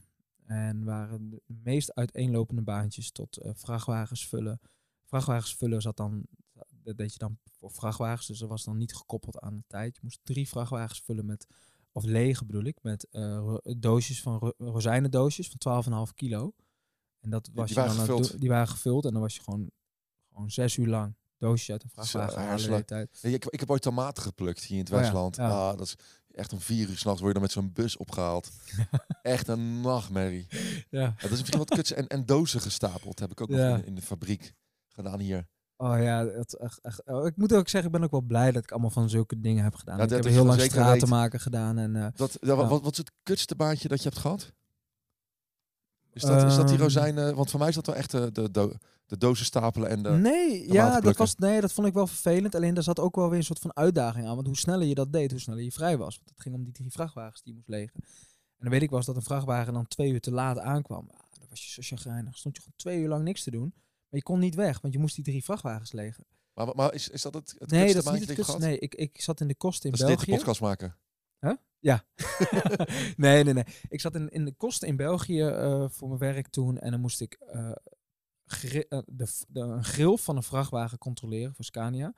[0.46, 4.60] En waren de meest uiteenlopende baantjes tot eh, vrachtwagens vullen.
[5.04, 6.26] Vrachtwagens vullen zat dan,
[6.84, 9.94] dat deed je dan voor vrachtwagens, dus dat was dan niet gekoppeld aan de tijd.
[9.94, 11.46] Je moest drie vrachtwagens vullen met,
[11.92, 16.54] of lege bedoel ik, met eh, doosjes van ro rozijnendoosjes van 12,5 kilo.
[17.20, 18.40] En dat was die je waren dan gevuld?
[18.40, 19.70] die waren gevuld en dan was je gewoon,
[20.28, 23.18] gewoon zes uur lang doosjes uit een vrachtwagen tijd.
[23.22, 25.36] Ik, ik heb ooit tomaten geplukt hier in het Oh Westland.
[25.36, 25.48] ja.
[25.48, 25.96] Ah, dat is
[26.30, 28.50] echt om vier uur s'nachts word je dan met zo'n bus opgehaald.
[29.22, 30.46] echt een nachtmerrie.
[30.50, 31.00] Ja.
[31.00, 31.92] Ja, dat is misschien wat kuts.
[31.92, 34.54] En, en dozen gestapeld heb ik ook nog in de fabriek
[34.88, 35.48] gedaan hier.
[35.82, 38.52] Oh ja, het, echt, echt, oh, ik moet ook zeggen, ik ben ook wel blij
[38.52, 39.96] dat ik allemaal van zulke dingen heb gedaan.
[39.96, 41.08] Ja, ik heb heel lang zeker straten weet.
[41.08, 41.78] maken gedaan.
[41.78, 44.52] En, eh, Dat, ja, wat, wat, wat is het kutste baantje dat je hebt gehad?
[46.12, 46.82] Is dat, is dat die Ehm.
[46.84, 47.34] rozijnen?
[47.36, 50.10] Want voor mij is dat wel echt de, de, de, de dozen stapelen en de...
[50.10, 52.54] nee, ja, dat was, nee, dat vond ik wel vervelend.
[52.54, 54.34] Alleen daar zat ook wel weer een soort van uitdaging aan.
[54.34, 56.16] Want hoe sneller je dat deed, hoe sneller je vrij was.
[56.16, 58.00] Want het ging om die drie vrachtwagens die je moest legen.
[58.02, 61.04] En dan weet ik wel eens dat een vrachtwagen dan twee uur te laat aankwam.
[61.10, 62.36] Ja, dan was je zo chagrijnig.
[62.36, 63.74] Stond je gewoon twee uur lang niks te doen.
[64.12, 66.24] Maar je kon niet weg, want je moest die drie vrachtwagens legen.
[66.54, 68.58] Maar, maar is, is dat het, het nee, dat is niet het dat?
[68.58, 70.38] Nee, ik, ik zat in de kosten in Dat is dit de België.
[70.38, 70.96] podcast maken.
[73.16, 73.64] nee, nee, nee.
[73.88, 76.78] Ik zat in, in de kosten in België eh, voor mijn werk toen.
[76.78, 77.72] En dan moest ik eh,
[78.44, 82.14] gri- eh, de, de, een grill van een vrachtwagen controleren voor Scania.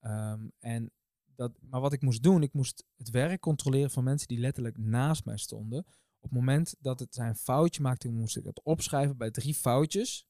[0.00, 0.90] Ehm, en
[1.34, 4.78] dat, maar wat ik moest doen, ik moest het werk controleren van mensen die letterlijk
[4.78, 5.78] naast mij stonden.
[6.18, 10.26] Op het moment dat het zijn foutje maakte, moest ik het opschrijven bij drie foutjes.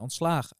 [0.00, 0.56] Ontslagen.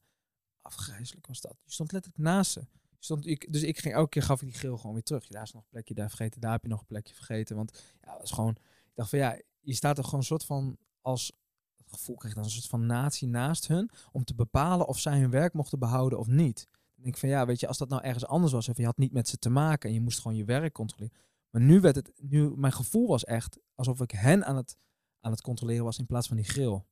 [0.61, 1.57] Afgrijzelijk was dat.
[1.65, 2.61] Je stond letterlijk naast ze.
[2.61, 5.27] Je Stond, ik, dus ik ging elke keer gaf ik die grill gewoon weer terug.
[5.27, 7.57] Daar is nog een plekje daar vergeten, daar heb je nog een plekje vergeten.
[7.57, 8.51] Want ja, dat is gewoon.
[8.85, 11.33] Ik dacht van ja, je staat er gewoon een soort van als
[11.77, 15.19] het gevoel kreeg dan een soort van natie naast hun om te bepalen of zij
[15.21, 16.69] hun werk mochten behouden of niet.
[16.71, 18.85] Dan denk ik van ja, weet je, als dat nou ergens anders was of je
[18.85, 21.17] had niet met ze te maken en je moest gewoon je werk controleren.
[21.51, 24.77] Maar nu werd het, nu mijn gevoel was echt alsof ik hen aan het
[25.21, 26.73] aan het controleren was in plaats van die grill.
[26.73, 26.83] En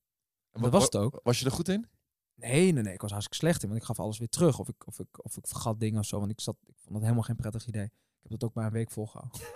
[0.50, 1.20] Dat wa- was wa- het ook.
[1.22, 1.86] Was je er goed in?
[2.34, 4.68] Nee, nee, nee, ik was hartstikke slecht in, want ik gaf alles weer terug of
[4.68, 7.02] ik of ik of ik vergat dingen of zo, want ik zat, ik vond dat
[7.02, 7.84] helemaal geen prettig idee.
[7.84, 9.40] Ik heb dat ook maar een week volgehouden.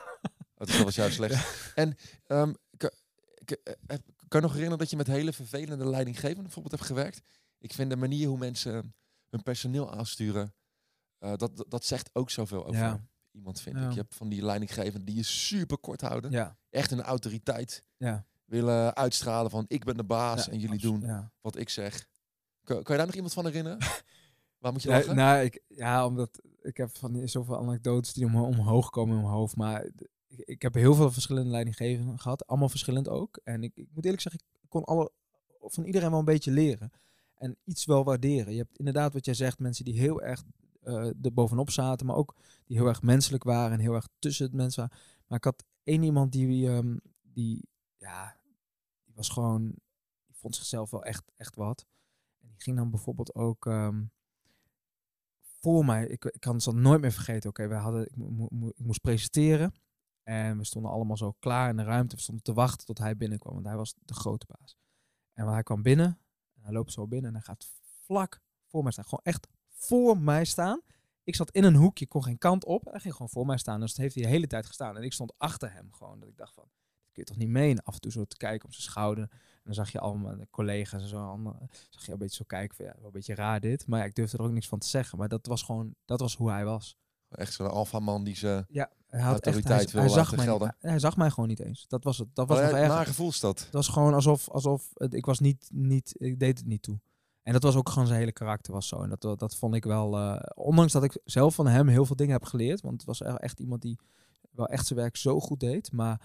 [0.58, 1.72] Oh, dat was juist slecht.
[1.74, 1.96] En
[2.76, 2.90] ka-
[3.44, 6.86] k- eh, heb- kan je nog herinneren dat je met hele vervelende leidinggevenden bijvoorbeeld hebt
[6.86, 7.20] gewerkt?
[7.58, 8.94] Ik vind de manier hoe mensen
[9.30, 10.54] hun personeel aansturen.
[11.18, 13.06] eh, dat, dat, dat zegt ook zoveel over Ja.
[13.30, 13.84] iemand, vind Ja.
[13.86, 13.90] ik.
[13.92, 16.56] Je hebt van die leidinggevenden die je super kort houden.
[16.70, 17.82] Echt een autoriteit.
[17.96, 18.26] ja.
[18.44, 22.06] Willen uitstralen van ik ben de baas en jullie doen wat ik zeg.
[22.66, 23.78] Kan, kan je daar nog iemand van herinneren?
[24.58, 25.16] Waar moet je lachen?
[25.16, 29.22] nou, ik, ja, omdat ik heb van die, zoveel anekdotes die om, omhoog komen in
[29.22, 29.56] mijn hoofd.
[29.56, 29.84] Maar
[30.26, 32.46] ik, ik heb heel veel verschillende leidinggevenden gehad.
[32.46, 33.40] Allemaal verschillend ook.
[33.44, 35.10] En ik, ik moet eerlijk zeggen, ik kon alle,
[35.60, 36.90] van iedereen wel een beetje leren.
[37.34, 38.52] En iets wel waarderen.
[38.52, 40.42] Je hebt inderdaad wat jij zegt, mensen die heel erg
[40.82, 42.06] eh er bovenop zaten.
[42.06, 44.98] Maar ook die heel erg menselijk waren en heel erg tussen het mensen waren.
[45.26, 48.36] Maar ik had één iemand die, ehm, die ja,
[49.04, 49.62] die was gewoon,
[50.26, 51.86] die vond zichzelf wel echt, echt wat.
[52.56, 54.04] Ging dan bijvoorbeeld ook ehm,
[55.60, 57.50] voor mij, ik, kan het nooit meer vergeten.
[57.50, 59.74] Oké, we hadden, ik, mo- mo- mo- ik moest presenteren.
[60.22, 62.16] En we stonden allemaal zo klaar in de ruimte.
[62.16, 64.76] We stonden te wachten tot hij binnenkwam, want hij was de grote baas.
[65.32, 66.06] En hij kwam binnen,
[66.54, 67.70] en hij loopt zo binnen en hij gaat
[68.04, 69.04] vlak voor mij staan.
[69.04, 70.80] Gewoon echt voor mij staan.
[71.24, 72.84] Ik zat in een hoekje, kon geen kant op.
[72.84, 73.80] Hij ging gewoon voor mij staan.
[73.80, 74.96] Dus dat heeft hij de hele tijd gestaan.
[74.96, 76.20] En ik stond achter hem gewoon.
[76.20, 77.82] Dat ik dacht van, dit kun je toch niet meen?
[77.82, 79.30] Af en toe zo te kijken op zijn schouder.
[79.66, 81.26] En dan zag je allemaal collega's en zo.
[81.26, 83.86] allemaal- zag je een beetje zo kijken van, ja, wel een beetje raar dit.
[83.86, 85.18] Maar ja, ik durfde er ook niks van te zeggen.
[85.18, 86.96] Maar dat was gewoon, dat was hoe hij was.
[87.28, 88.64] Echt zo'n alfaman die ze...
[88.68, 90.76] Ja, hij had echt, hij, Autoriteit wil hij zag mij, gelden.
[90.78, 91.84] hij, hij zag mij gewoon niet eens.
[91.88, 92.28] Dat was het.
[92.34, 92.58] Dat was
[92.88, 93.60] naar gevoel is dat.
[93.60, 97.00] Het was gewoon alsof, alsof het- ik was niet, niet, ik deed het niet toe.
[97.42, 99.02] En dat was ook gewoon zijn hele karakter was zo.
[99.02, 102.06] En dat, dat, dat vond ik wel, eh, ondanks dat ik zelf van hem heel
[102.06, 102.80] veel dingen heb geleerd.
[102.80, 103.98] Want het was echt iemand die
[104.50, 105.92] wel echt zijn werk zo goed deed.
[105.92, 106.20] Maar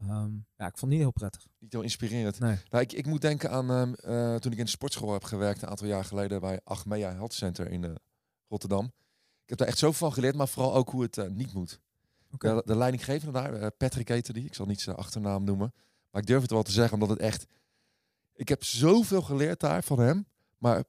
[0.00, 1.46] ehm, ja, ik vond het niet heel prettig.
[1.58, 2.38] Niet heel inspirerend.
[2.38, 2.56] Nee.
[2.70, 5.62] Nou, ik, ik moet denken aan ehm, eh, toen ik in de sportschool heb gewerkt
[5.62, 7.94] een aantal jaar geleden bij Achmea Health Center in eh,
[8.48, 8.84] Rotterdam.
[9.42, 11.80] Ik heb daar echt zoveel van geleerd, maar vooral ook hoe het eh, niet moet.
[12.38, 15.72] De, de leidinggevende daar, Patrick heette die, ik zal niet zijn achternaam noemen,
[16.10, 17.46] maar ik durf het wel te zeggen, omdat het echt...
[18.34, 20.26] Ik heb zoveel geleerd daar van hem,
[20.58, 20.84] maar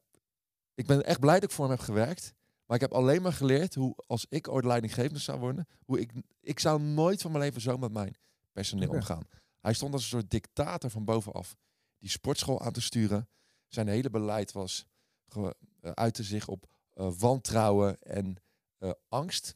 [0.74, 2.34] ik ben echt blij dat ik voor hem heb gewerkt.
[2.66, 6.12] Maar ik heb alleen maar geleerd hoe, als ik ooit leidinggevende zou worden, hoe ik,
[6.41, 8.16] ik zou nooit van mijn leven zo met mijn
[8.52, 9.28] personeel omgaan.
[9.60, 11.56] Hij stond als een soort dictator van bovenaf
[11.97, 13.30] die sportschool aan te sturen.
[13.68, 14.86] Zijn hele beleid was
[15.28, 18.36] ge- eh, uitte zich op eh, wantrouwen en
[18.78, 19.56] eh, angst.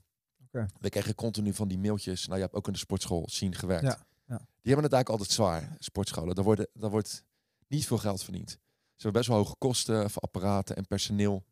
[0.80, 2.26] We kregen continu van die mailtjes.
[2.26, 3.84] Nou, je hebt ook in de sportschool zien gewerkt.
[3.84, 4.38] Ja, ja.
[4.38, 6.36] Die hebben het eigenlijk altijd zwaar, sportscholen.
[6.36, 7.24] Daar, worden, daar wordt
[7.68, 8.50] niet veel geld verdiend.
[8.50, 8.58] Ze
[9.02, 11.46] hebben best wel hoge kosten voor apparaten en personeel.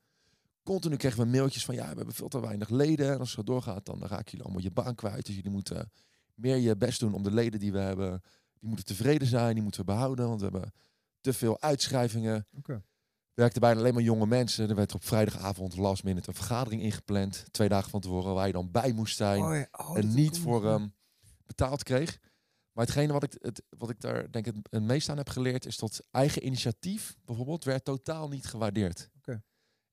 [0.64, 3.08] Continu kregen we mailtjes van ja, we hebben veel te weinig leden.
[3.12, 5.26] En als het zo doorgaat, dan raken jullie allemaal je baan kwijt.
[5.26, 5.92] Dus jullie moeten
[6.34, 8.22] meer je best doen om de leden die we hebben,
[8.60, 10.28] die moeten tevreden zijn, die moeten we behouden.
[10.28, 10.74] Want we hebben
[11.22, 12.48] te veel uitschrijvingen.
[12.58, 12.84] Oké.
[13.34, 14.70] Werkten bijna alleen maar jonge mensen.
[14.70, 17.46] Er werd op vrijdagavond last minute een vergadering ingepland.
[17.52, 20.40] Twee dagen van tevoren waar je dan bij moest zijn Oh ja, oh, en niet
[20.40, 20.88] voor ehm,
[21.46, 22.20] betaald kreeg.
[22.72, 25.30] Maar hetgene wat ik, het, wat ik daar denk ik het, het meest aan heb
[25.30, 29.10] geleerd, is dat eigen initiatief bijvoorbeeld werd totaal niet gewaardeerd.
[29.18, 29.44] Oké.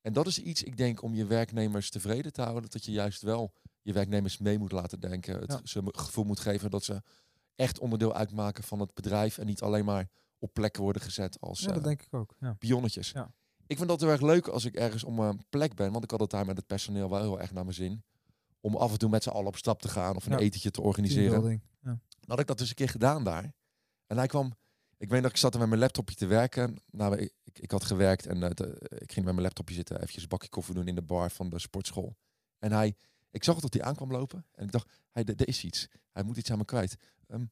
[0.00, 3.22] En dat is iets, ik denk, om je werknemers tevreden te houden, dat je juist
[3.22, 3.54] wel
[3.92, 5.40] je werknemers mee moet laten denken.
[5.40, 5.60] Het Ja.
[5.64, 7.02] ze gevoel moet geven dat ze
[7.54, 11.60] echt onderdeel uitmaken van het bedrijf en niet alleen maar op plekken worden gezet als
[11.60, 12.34] Ja, dat eh, denk ik ook.
[12.40, 12.52] Ja.
[12.52, 13.10] pionnetjes.
[13.10, 13.32] Ja.
[13.66, 16.10] Ik vind dat heel erg leuk als ik ergens om een plek ben, want ik
[16.10, 18.04] had het daar met het personeel wel heel erg naar mijn zin.
[18.60, 20.80] Om af en toe met z'n allen op stap te gaan of een etentje te
[20.80, 21.62] organiseren.
[21.82, 23.52] Dan had ik dat dus een keer gedaan daar.
[24.06, 24.54] En hij kwam,
[24.96, 26.76] ik weet dat ik zat er met mijn laptopje te werken.
[26.90, 30.22] Nou, ik, ik, ik had gewerkt en eh, ik ging met mijn laptopje zitten, eventjes
[30.22, 32.16] een bakje koffie doen in de bar van de sportschool.
[32.58, 32.94] En hij,
[33.30, 35.88] ik zag dat hij aankwam lopen en ik dacht, hij, er is iets.
[36.12, 36.96] Hij moet iets aan me kwijt.
[37.26, 37.44] Ehm,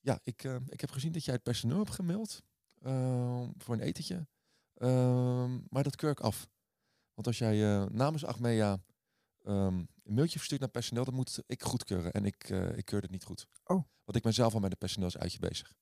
[0.00, 2.42] ja, ik, eh, ik heb gezien dat jij het personeel hebt gemaild
[2.82, 4.26] ehm, voor een etentje.
[4.74, 6.48] Ehm, maar dat keur ik af.
[7.14, 8.78] Want als jij eh, namens Achmea
[9.44, 12.12] ehm, een mailtje verstuurt naar personeel, dan moet ik goedkeuren.
[12.12, 13.46] En ik, eh ik keur het niet goed.
[13.64, 13.84] Oh.
[14.04, 15.72] Want ik ben zelf al met een personeelsuitje bezig.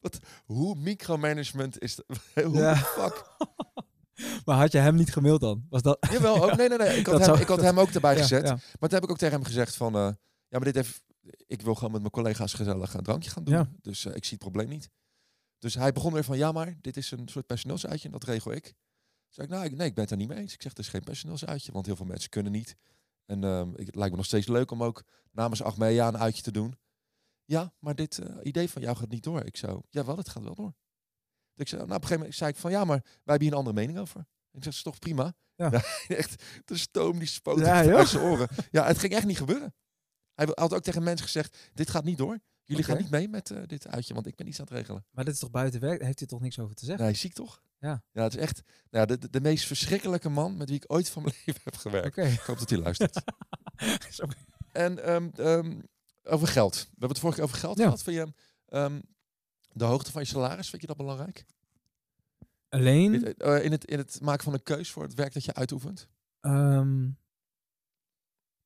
[0.00, 2.06] Wat, hoe micromanagement is dat?
[2.44, 2.76] Hoe Ja.
[2.76, 3.24] fuck?
[4.44, 5.66] Maar had je hem niet gemaild dan?
[5.68, 6.06] Was dat...
[6.10, 6.98] Jawel, ook, nee, nee, nee.
[6.98, 8.42] Ik had, hem, zou- ik had hem ook erbij gezet.
[8.48, 8.58] Maar
[8.88, 9.94] toen heb ik ook tegen hem gezegd van...
[9.94, 10.00] eh,
[10.48, 11.02] ja, maar dit heeft...
[11.46, 13.54] Ik wil gewoon met mijn collega's gezellig een drankje gaan doen.
[13.80, 14.90] Dus eh, ik zie het probleem niet.
[15.58, 16.36] Dus hij begon weer van...
[16.36, 18.62] Ja, maar dit is een soort personeelsuitje en dat regel ik.
[18.64, 18.74] Toen
[19.28, 20.52] zei ik, nou, ik, nee, ik ben het er niet mee eens.
[20.54, 22.76] Ik zeg, het is geen personeelsuitje, want heel veel mensen kunnen niet.
[23.26, 26.50] En ehm, het lijkt me nog steeds leuk om ook namens Achmea een uitje te
[26.52, 26.74] doen.
[27.44, 29.44] Ja, maar dit eh, idee van jou gaat niet door.
[29.44, 30.74] Ik zo, ja wel, het gaat wel door.
[31.56, 33.52] Ik zei, nou, op een gegeven moment zei ik van, ja, maar wij hebben hier
[33.52, 34.26] een andere mening over.
[34.52, 35.34] Ik zeg, is toch prima?
[35.54, 35.70] Ja.
[36.08, 38.48] echt, de stoom die spoot Ja, uit zijn oren.
[38.70, 39.74] Ja, het ging echt niet gebeuren.
[40.34, 42.38] Hij had ook tegen mensen gezegd, dit gaat niet door.
[42.64, 45.06] Jullie gaan niet mee met eh, dit uitje, want ik ben iets aan het regelen.
[45.10, 46.02] Maar dit is toch buiten werk?
[46.02, 47.04] Heeft hij toch niks over te zeggen?
[47.04, 47.62] Nee, ziek toch?
[47.78, 48.02] Ja.
[48.12, 51.08] Ja, het is echt nou, de, de, de meest verschrikkelijke man met wie ik ooit
[51.08, 52.16] van mijn leven heb gewerkt.
[52.16, 53.22] Ik hoop dat hij luistert.
[54.72, 55.80] En ehm, ehm,
[56.22, 56.74] over geld.
[56.74, 58.02] We hebben het vorige keer over geld gehad.
[58.02, 58.32] Vind je
[58.66, 59.00] ehm,
[59.72, 61.44] de hoogte van je salaris, vind je dat belangrijk?
[62.68, 65.54] Alleen, Eh, in, het, in het maken van een keus voor het werk dat je
[65.54, 66.08] uitoefent?
[66.40, 67.00] Ehm,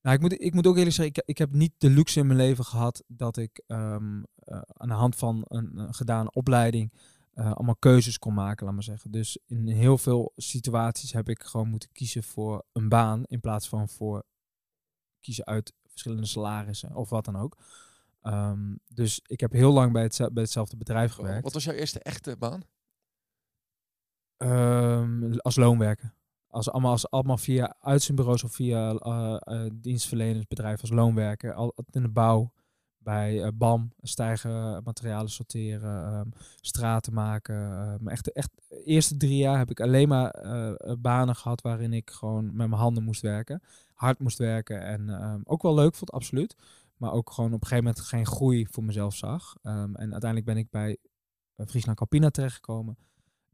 [0.01, 2.27] nou, ik moet, ik moet ook eerlijk zeggen, ik, ik heb niet de luxe in
[2.27, 6.93] mijn leven gehad dat ik ehm, eh, aan de hand van een, een gedane opleiding
[7.33, 9.11] eh, allemaal keuzes kon maken, laat maar zeggen.
[9.11, 13.69] Dus in heel veel situaties heb ik gewoon moeten kiezen voor een baan in plaats
[13.69, 14.25] van voor
[15.21, 17.57] kiezen uit verschillende salarissen of wat dan ook.
[18.27, 21.43] Ehm, dus ik heb heel lang bij, hetze- bij hetzelfde bedrijf gewerkt.
[21.43, 22.63] Wat was jouw eerste echte baan?
[24.37, 26.15] Ehm, als loonwerker.
[26.47, 31.53] Als, allemaal, als, allemaal via uitzendbureaus of via eh, dienstverlenersbedrijf als loonwerker.
[31.55, 32.53] Al, in de bouw,
[32.99, 36.29] bij eh, BAM, stijgen, materialen sorteren, ehm,
[36.61, 37.57] straten maken.
[37.57, 40.35] ehm, echt, echt, de eerste drie jaar heb ik alleen maar
[40.99, 43.63] banen gehad waarin ik gewoon met mijn handen moest werken.
[43.95, 46.57] Hard moest werken en ook wel leuk vond, absoluut.
[46.97, 49.57] Maar ook gewoon op een gegeven moment geen groei voor mezelf zag.
[49.63, 50.99] Ehm, en uiteindelijk ben ik bij
[51.67, 52.97] Friesland Campina terechtgekomen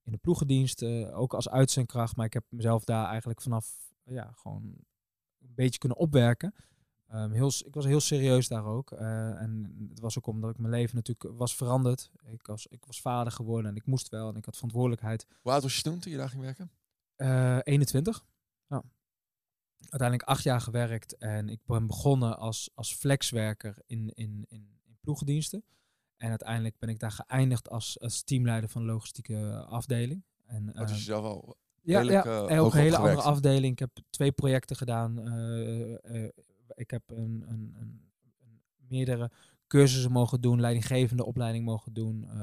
[0.05, 0.83] in de ploegendienst,
[1.13, 2.17] ook als uitzendkracht.
[2.17, 4.63] Maar ik heb mezelf daar eigenlijk vanaf ja, gewoon
[5.39, 6.55] een beetje kunnen opwerken.
[7.09, 8.91] Ehm, heel, ik was heel serieus daar ook.
[8.93, 12.11] eh, en het was ook omdat ik mijn leven natuurlijk was veranderd.
[12.27, 14.29] Ik was, ik was vader geworden en ik moest wel.
[14.29, 15.27] En ik had verantwoordelijkheid.
[15.43, 16.71] Hoe oud was je toen, toen je daar ging werken?
[17.17, 18.25] Eh 21.
[18.67, 18.83] Ja.
[19.89, 21.17] Uiteindelijk acht jaar gewerkt.
[21.17, 25.65] En ik ben begonnen als, als flexwerker in, in, in, in ploegendiensten.
[26.17, 30.25] En uiteindelijk ben ik daar geëindigd als, als teamleider van de logistieke afdeling.
[30.47, 32.31] En, Oh, dus ehm, jezelf wel ja, redelijk, ja.
[32.45, 33.73] eh, en ook een hele andere afdeling.
[33.73, 35.19] Ik heb twee projecten gedaan.
[35.27, 36.31] eh, eh,
[36.75, 38.01] ik heb een, een, een,
[38.41, 39.31] een meerdere
[39.67, 42.25] cursussen mogen doen, leidinggevende opleiding mogen doen.
[42.29, 42.39] eh,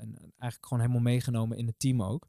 [0.00, 2.26] en eigenlijk gewoon helemaal meegenomen in het team ook.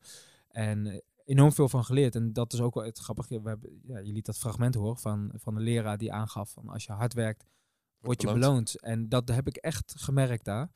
[0.47, 2.15] En eh, enorm veel van geleerd.
[2.15, 3.41] En dat is ook wel het grappige.
[3.41, 6.69] We hebben, ja, je liet dat fragment horen van, van de leraar die aangaf van
[6.69, 7.45] als je hard werkt,
[7.97, 8.79] word je beloond.
[8.79, 10.71] En dat heb ik echt gemerkt daar.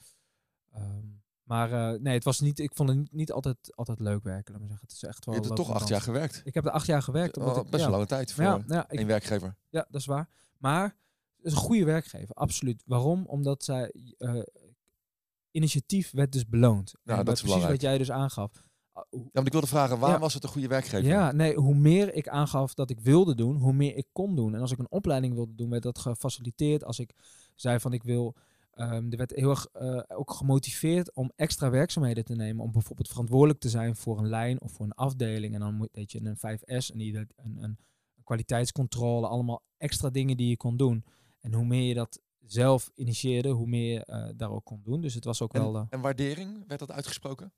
[0.71, 1.05] Ehm,
[1.43, 4.51] maar eh, nee, het was niet, ik vond het niet, altijd, altijd leuk werken.
[4.51, 4.87] Laat maar zeggen.
[4.87, 6.41] Het is echt Je wel hebt er toch acht jaar gewerkt.
[6.43, 7.37] Ik heb er acht jaar gewerkt.
[7.37, 7.85] omdat Oh, best ja.
[7.85, 9.55] een lange tijd voor Ja, ja, ik, één werkgever.
[9.69, 10.29] ja, dat is waar.
[10.57, 10.83] Maar
[11.35, 12.83] het is een goede werkgever, absoluut.
[12.85, 13.25] Waarom?
[13.25, 14.41] Omdat zij eh,
[15.51, 16.93] initiatief werd dus beloond.
[17.03, 18.63] Ja, En dat is precies wat jij dus aangaf.
[19.11, 20.19] Ja, maar ik wilde vragen, waar Ja.
[20.19, 21.09] was het een goede werkgever?
[21.09, 24.55] Ja, nee, hoe meer ik aangaf dat ik wilde doen, hoe meer ik kon doen.
[24.55, 26.83] En als ik een opleiding wilde doen, werd dat gefaciliteerd.
[26.83, 27.13] Als ik
[27.55, 28.35] zei van ik wil,
[28.73, 32.63] ehm, er werd heel erg eh, ook gemotiveerd om extra werkzaamheden te nemen.
[32.65, 35.53] Om bijvoorbeeld verantwoordelijk te zijn voor een lijn of voor een afdeling.
[35.53, 37.77] En dan moet weet je een 5S, een, ieder- een, een,
[38.15, 41.03] een kwaliteitscontrole, allemaal extra dingen die je kon doen.
[41.39, 45.01] En hoe meer je dat zelf initieerde, hoe meer je eh, daar ook kon doen.
[45.01, 45.75] Dus het was ook wel...
[45.75, 47.51] En, en waardering, werd dat uitgesproken?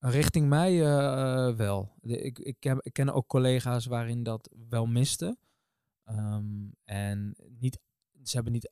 [0.00, 1.92] Richting mij eh, eh, wel.
[2.02, 5.36] De, ik, ik, ken, ik ken ook collega's waarin dat wel miste.
[6.04, 6.44] Ehm,
[6.84, 7.78] en niet,
[8.22, 8.70] ze hebben niet,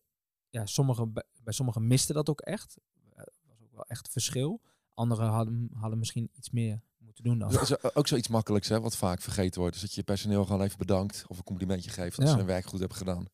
[0.50, 2.76] ja, sommige, bij, bij sommigen miste dat ook echt.
[3.14, 4.60] Er was ook wel echt verschil.
[4.94, 7.52] Anderen hadden, hadden misschien iets meer moeten doen dan.
[7.52, 9.72] Dat is ook zoiets makkelijks, hè, wat vaak vergeten wordt.
[9.74, 12.30] Dus dat je je personeel gewoon even bedankt of een complimentje geeft als Ja.
[12.30, 13.26] ze hun werk goed hebben gedaan.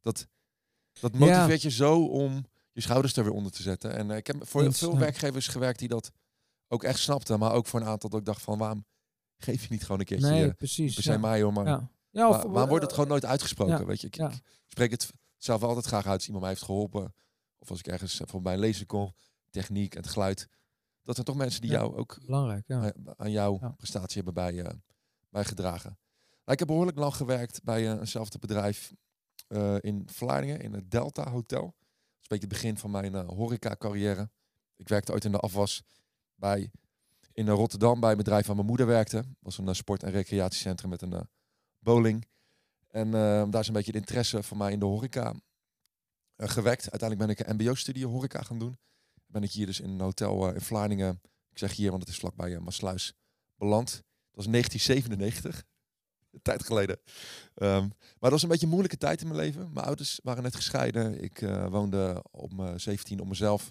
[0.00, 0.26] Dat,
[1.00, 1.18] dat Ja.
[1.18, 3.96] motiveert je zo om je schouders er weer onder te zetten.
[3.96, 4.98] En eh, ik heb voor Eens, veel ja.
[4.98, 6.10] werkgevers gewerkt die dat
[6.72, 7.38] ook echt snapten.
[7.38, 8.84] Maar ook voor een aantal dat ik dacht van, waarom
[9.36, 10.94] geef je niet gewoon een keertje nee, precies.
[10.94, 11.12] per Ja.
[11.12, 11.90] se mij, hoor, maar Ja.
[12.10, 13.78] Ja, of, wordt het gewoon nooit uitgesproken?
[13.78, 14.30] ja, Weet je, ik, ja.
[14.30, 17.14] ik spreek het zelf altijd graag uit als iemand mij heeft geholpen.
[17.58, 19.14] Of als ik ergens voor bij een lezer kom,
[19.50, 20.48] techniek en het geluid.
[21.02, 21.78] Dat zijn toch mensen die Ja.
[21.78, 22.92] jou ook Belangrijk, ja.
[23.16, 23.68] aan- jouw Ja.
[23.68, 24.74] prestatie hebben bij, eh
[25.28, 25.98] bij gedragen.
[26.30, 28.92] Nou, ik heb behoorlijk lang gewerkt bij eh, eenzelfde bedrijf
[29.48, 31.62] eh, in Vlaardingen, in het Delta Hotel.
[31.62, 34.30] Dat is een beetje het begin van mijn horeca carrière.
[34.76, 35.82] Ik werkte ooit in de afwas
[36.40, 36.70] bij,
[37.32, 39.24] in Rotterdam bij een bedrijf waar mijn moeder werkte.
[39.40, 41.20] Was een eh, sport- en recreatiecentrum met een eh,
[41.78, 42.26] bowling.
[42.88, 45.34] En eh, daar is een beetje de interesse van mij in de horeca
[46.36, 46.90] gewekt.
[46.90, 48.78] Uiteindelijk ben ik een mbo-studie horeca gaan doen.
[49.26, 51.20] Ben ik hier dus in een hotel in Vlaardingen
[51.50, 53.14] ik zeg hier, want het is vlakbij Maasluis,
[53.56, 53.90] beland.
[53.90, 55.64] Dat was 1997.
[56.30, 57.00] Een tijd geleden.
[57.54, 59.72] Ehm, maar dat was een beetje een moeilijke tijd in mijn leven.
[59.72, 61.22] Mijn ouders waren net gescheiden.
[61.22, 61.38] Ik
[61.70, 63.66] woonde mijn 17 op mezelf.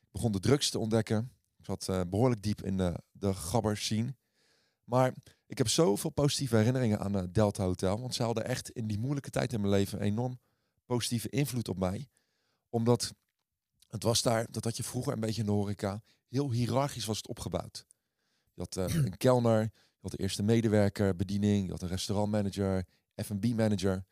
[0.00, 1.30] Ik begon de drugs te ontdekken.
[1.66, 4.14] Zat eh, behoorlijk diep in de, de gabber scene.
[4.84, 5.14] Maar
[5.46, 8.00] ik heb zoveel positieve herinneringen aan het Delta Hotel.
[8.00, 10.38] Want ze hadden echt in die moeilijke tijd in mijn leven een enorm
[10.84, 12.08] positieve invloed op mij.
[12.68, 13.14] Omdat
[13.88, 17.16] het was daar, dat had je vroeger een beetje in de horeca, heel hiërarchisch was
[17.16, 17.86] het opgebouwd.
[18.54, 22.86] Je had eh, een kelner, je had de eerste medewerker, bediening, je had een restaurantmanager,
[23.24, 24.04] F&B manager.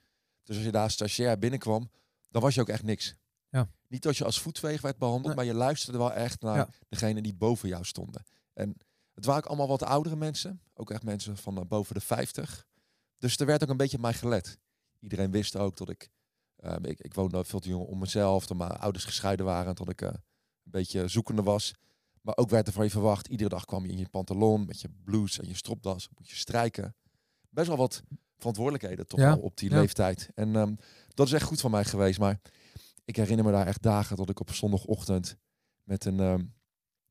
[0.42, 1.90] Dus als je daar stagiair binnenkwam,
[2.30, 3.14] dan was je ook echt niks.
[3.54, 3.68] Ja.
[3.88, 5.34] Niet dat je als voetveeg werd behandeld, Nee.
[5.34, 6.68] maar je luisterde wel echt naar Ja.
[6.88, 8.22] degene die boven jou stonden.
[8.52, 8.76] En
[9.14, 12.66] het waren ook allemaal wat oudere mensen, ook echt mensen van eh, boven de 50.
[13.18, 14.58] Dus er werd ook een beetje op mij gelet.
[15.00, 16.08] Iedereen wist ook dat ik,
[16.56, 19.88] eh, ik, ik woonde veel te jong om mezelf, toen mijn ouders gescheiden waren, tot
[19.88, 20.20] ik eh, een
[20.70, 21.74] beetje zoekende was.
[22.20, 23.26] Maar ook werd er van je verwacht.
[23.28, 26.08] Iedere dag kwam je in je pantalon met je blouse en je stropdas.
[26.16, 26.94] Moet je strijken.
[27.50, 28.02] Best wel wat
[28.36, 29.78] verantwoordelijkheden toch Ja, al op die ja.
[29.80, 30.28] leeftijd.
[30.34, 30.74] En ehm,
[31.08, 32.18] dat is echt goed van mij geweest.
[32.18, 32.40] Maar
[33.04, 35.36] ik herinner me daar echt dagen dat ik op zondagochtend
[35.82, 36.20] met een...
[36.20, 36.42] ehm,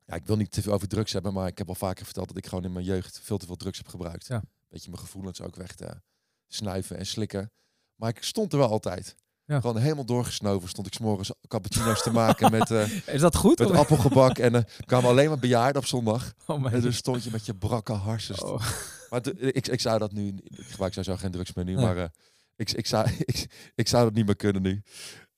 [0.06, 2.28] ja, ik wil niet te veel over drugs hebben, maar ik heb al vaker verteld
[2.28, 4.28] dat ik gewoon in mijn jeugd veel te veel drugs heb gebruikt.
[4.28, 4.44] Ja.
[4.70, 6.02] Beetje mijn gevoelens ook weg te
[6.48, 7.52] snuiven en slikken.
[7.96, 9.16] Maar ik stond er wel altijd.
[9.46, 9.60] Ja.
[9.60, 13.60] Gewoon helemaal doorgesnoven stond ik s'morgens cappuccino's te maken met, eh, Is dat goed?
[13.60, 14.38] met Of- appelgebak.
[14.38, 16.34] En er kwamen alleen maar bejaarden op zondag.
[16.48, 18.42] Oh, En dus stond je met je brakke harsens.
[18.44, 18.62] Oh.
[19.10, 20.28] Maar ik, ik zou dat nu...
[20.44, 22.10] Ik gebruik sowieso geen drugs meer nu, maar eh,
[22.56, 24.82] ik, ik, zou, ik, ik zou dat niet meer kunnen nu.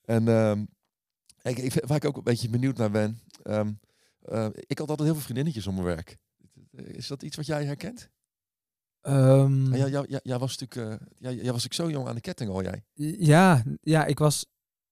[0.06, 0.66] En ehm,
[1.42, 3.20] ik, ik, waar ik ook een beetje benieuwd naar ben...
[3.44, 3.72] ehm,
[4.22, 6.18] eh, ik had altijd heel veel vriendinnetjes om mijn werk.
[6.72, 8.10] Is dat iets wat jij herkent?
[9.02, 11.02] Ehm, Ah, jij, jij, jij, jij was natuurlijk...
[11.02, 12.84] eh, jij, jij was ik zo jong aan de ketting al, jij.
[13.20, 14.46] Ja, ja ik, was,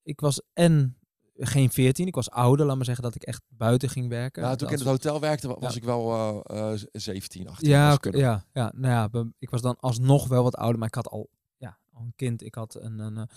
[0.04, 0.98] ik was en
[1.36, 2.08] geen 14.
[2.08, 4.44] Ik was ouder, laat maar zeggen, dat ik echt buiten ging werken.
[4.44, 5.78] Ja, toen ik in het hotel werkte, wa- was Ja.
[5.80, 7.70] ik wel eh, eh, 17, 18.
[7.70, 11.08] Ja, ja, ja, nou ja, ik was dan alsnog wel wat ouder, maar ik had
[11.08, 12.44] al, ja, al een kind.
[12.44, 13.28] Ik had een, een,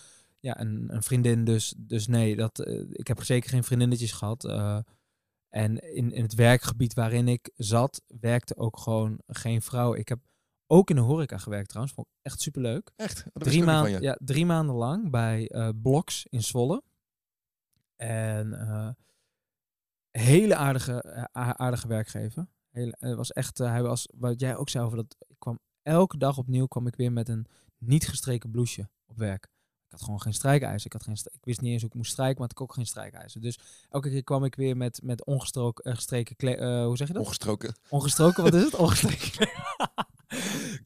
[0.46, 4.44] ja, een, een vriendin, dus, dus nee, dat, eh, ik heb zeker geen vriendinnetjes gehad.
[4.44, 4.78] eh,
[5.48, 9.94] en in, in het werkgebied waarin ik zat, werkte ook gewoon geen vrouw.
[9.94, 10.18] Ik heb
[10.66, 12.92] ook in de horeca gewerkt trouwens, vond ik echt superleuk.
[12.96, 13.24] Echt?
[13.32, 16.82] Drie, maanden, ja, drie maanden lang bij eh Bloks in Zwolle.
[17.96, 18.96] En
[20.10, 22.46] hele aardige, aardige werkgever.
[22.70, 26.18] Hele, het was echt, hij was, wat jij ook zei over dat, ik kwam elke
[26.18, 27.46] dag opnieuw kwam ik weer met een
[27.78, 29.48] niet gestreken blouseje op werk.
[29.86, 30.86] Ik had gewoon geen strijkijzer.
[30.86, 32.74] Ik, had geen, ik wist niet eens hoe ik moest strijken, maar ik had ook
[32.74, 33.40] geen strijkijzer.
[33.40, 33.58] Dus
[33.90, 37.12] elke keer kwam ik weer met, met ongestroken, eh, gestreken, kle- eh, hoe zeg je
[37.12, 37.22] dat?
[37.22, 37.74] Ongestroken.
[37.88, 38.74] Ongestroken, wat is het?
[38.86, 39.48] Ongestreken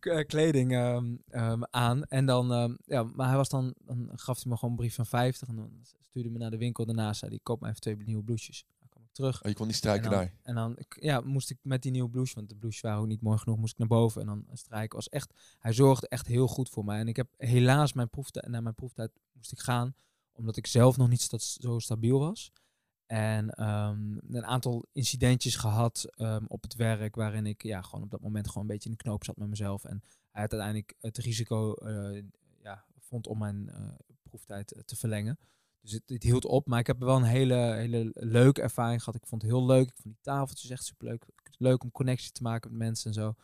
[0.00, 2.04] eh, kleding ehm, ehm, aan.
[2.04, 4.94] En dan, ehm, ja, maar hij was dan, dan gaf hij me gewoon een brief
[4.94, 7.12] van 50 en dan stuurde hij me naar de winkel daarna.
[7.12, 8.64] Zei hij, koop me even twee nieuwe blouses.
[9.12, 9.42] Terug.
[9.42, 10.34] Oh, je kon niet strijken en dan, daar.
[10.42, 13.22] En dan ja, moest ik met die nieuwe blouse, want de blouses waren ook niet
[13.22, 14.96] mooi genoeg, moest ik naar boven en dan strijken.
[14.96, 17.00] Was echt, hij zorgde echt heel goed voor mij.
[17.00, 19.94] En ik heb helaas mijn proeftijd, na mijn proeftijd moest ik gaan,
[20.32, 22.52] omdat ik zelf nog niet zo stabiel was.
[23.10, 28.10] En ehm, een aantal incidentjes gehad ehm, op het werk, waarin ik ja, gewoon op
[28.10, 29.84] dat moment gewoon een beetje in de knoop zat met mezelf.
[29.84, 32.22] En hij had uiteindelijk het risico eh,
[32.62, 33.88] ja, vond om mijn eh,
[34.22, 35.38] proeftijd eh, te verlengen.
[35.80, 39.14] Dus het, het hield op, maar ik heb wel een hele, hele leuke ervaring gehad.
[39.22, 39.88] Ik vond het heel leuk.
[39.88, 41.26] Ik vond die tafeltjes echt superleuk.
[41.58, 43.34] Leuk om connectie te maken met mensen en zo.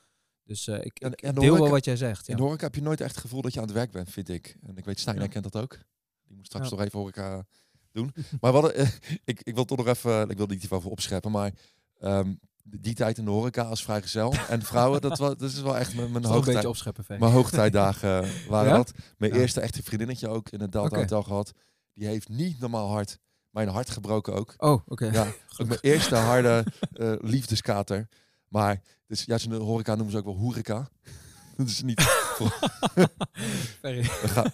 [0.45, 2.27] Dus eh, ik, En- ik en de deel wel wat jij zegt.
[2.27, 2.33] Ja.
[2.33, 4.11] In de horeca heb je nooit echt het gevoel dat je aan het werk bent,
[4.11, 4.57] vind ik.
[4.67, 5.23] En ik weet, Stijn Ja.
[5.23, 5.79] herkent dat ook.
[6.27, 6.77] Die moet straks Ja.
[6.77, 7.47] nog even horeca
[7.93, 8.13] doen.
[8.41, 8.89] maar wat, eh,
[9.25, 11.53] ik, ik wil toch nog even, ik wil niet over opscheppen, maar
[11.99, 15.77] ehm, die tijd in de horeca als vrijgezel en vrouwen, dat, was, dat is wel
[15.77, 18.93] echt mijn, hoogtijd, mijn hoogtijdagen waren dat.
[19.19, 20.97] Mijn eerste echte vriendinnetje ook in het Delta.
[20.99, 21.53] Hotel gehad.
[21.97, 23.19] Die heeft niet normaal hard
[23.51, 24.55] mijn hart gebroken ook.
[24.57, 25.07] Oh, oké.
[25.07, 28.09] Ja, ook mijn eerste harde eh, liefdeskater.
[28.49, 30.89] Maar dus, juist in de horeca noemen ze ook wel horeca.
[31.57, 32.05] dat is niet...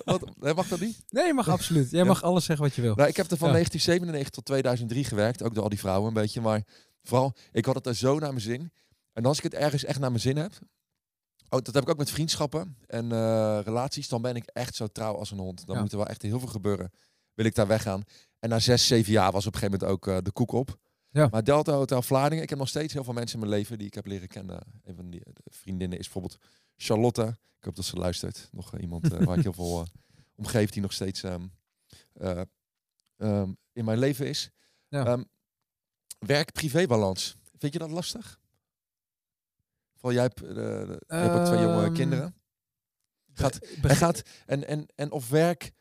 [0.04, 1.04] Wat, mag dat niet?
[1.08, 1.90] Nee, je mag absoluut.
[1.90, 2.06] Jij Ja.
[2.06, 2.94] mag alles zeggen wat je wil.
[2.94, 3.52] Nou, ik heb er van Ja.
[3.52, 5.42] 1997 tot 2003 gewerkt.
[5.42, 6.40] Ook door al die vrouwen een beetje.
[6.40, 6.62] Maar
[7.02, 8.72] vooral, ik had het er zo naar mijn zin.
[9.12, 10.52] En als ik het ergens echt naar mijn zin heb...
[11.48, 14.08] Oh, dat heb ik ook met vriendschappen en eh, relaties.
[14.08, 15.66] Dan ben ik echt zo trouw als een hond.
[15.66, 15.82] Dan Ja.
[15.82, 16.90] moet er wel echt heel veel gebeuren.
[17.34, 18.02] Wil ik daar weggaan.
[18.38, 20.78] En na zes, zeven jaar was op een gegeven moment ook eh, de koek op.
[21.10, 21.28] Ja.
[21.30, 22.42] Maar Delta Hotel Vlaardingen.
[22.42, 24.60] Ik heb nog steeds heel veel mensen in mijn leven die ik heb leren kennen.
[24.84, 26.38] Een van die de vriendinnen is bijvoorbeeld
[26.76, 27.38] Charlotte.
[27.58, 28.48] Ik hoop dat ze luistert.
[28.52, 29.86] Nog eh, iemand eh, waar ik heel veel eh,
[30.34, 31.46] om geef die nog steeds ehm,
[32.12, 32.40] eh,
[33.16, 34.50] ehm, in mijn leven is.
[34.88, 35.06] Ja.
[35.06, 35.22] Ehm,
[36.18, 37.36] Werk-privé-balans.
[37.58, 38.40] Vind je dat lastig?
[39.94, 42.34] Vooral jij hebt, eh, hebt ook twee jonge kinderen.
[43.32, 45.72] Gaat, en, gaat, en, en, en of werk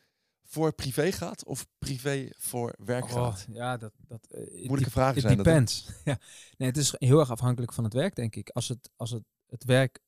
[0.52, 3.48] voor privé gaat of privé voor werk Oh, gaat?
[3.52, 3.94] ja, dat...
[4.08, 5.36] dat it Moeilijke it zijn dat, hè?
[5.36, 5.90] depends.
[6.04, 6.20] ja.
[6.58, 8.50] Nee, het is heel erg afhankelijk van het werk, denk ik.
[8.50, 10.00] Als het, als het, het werk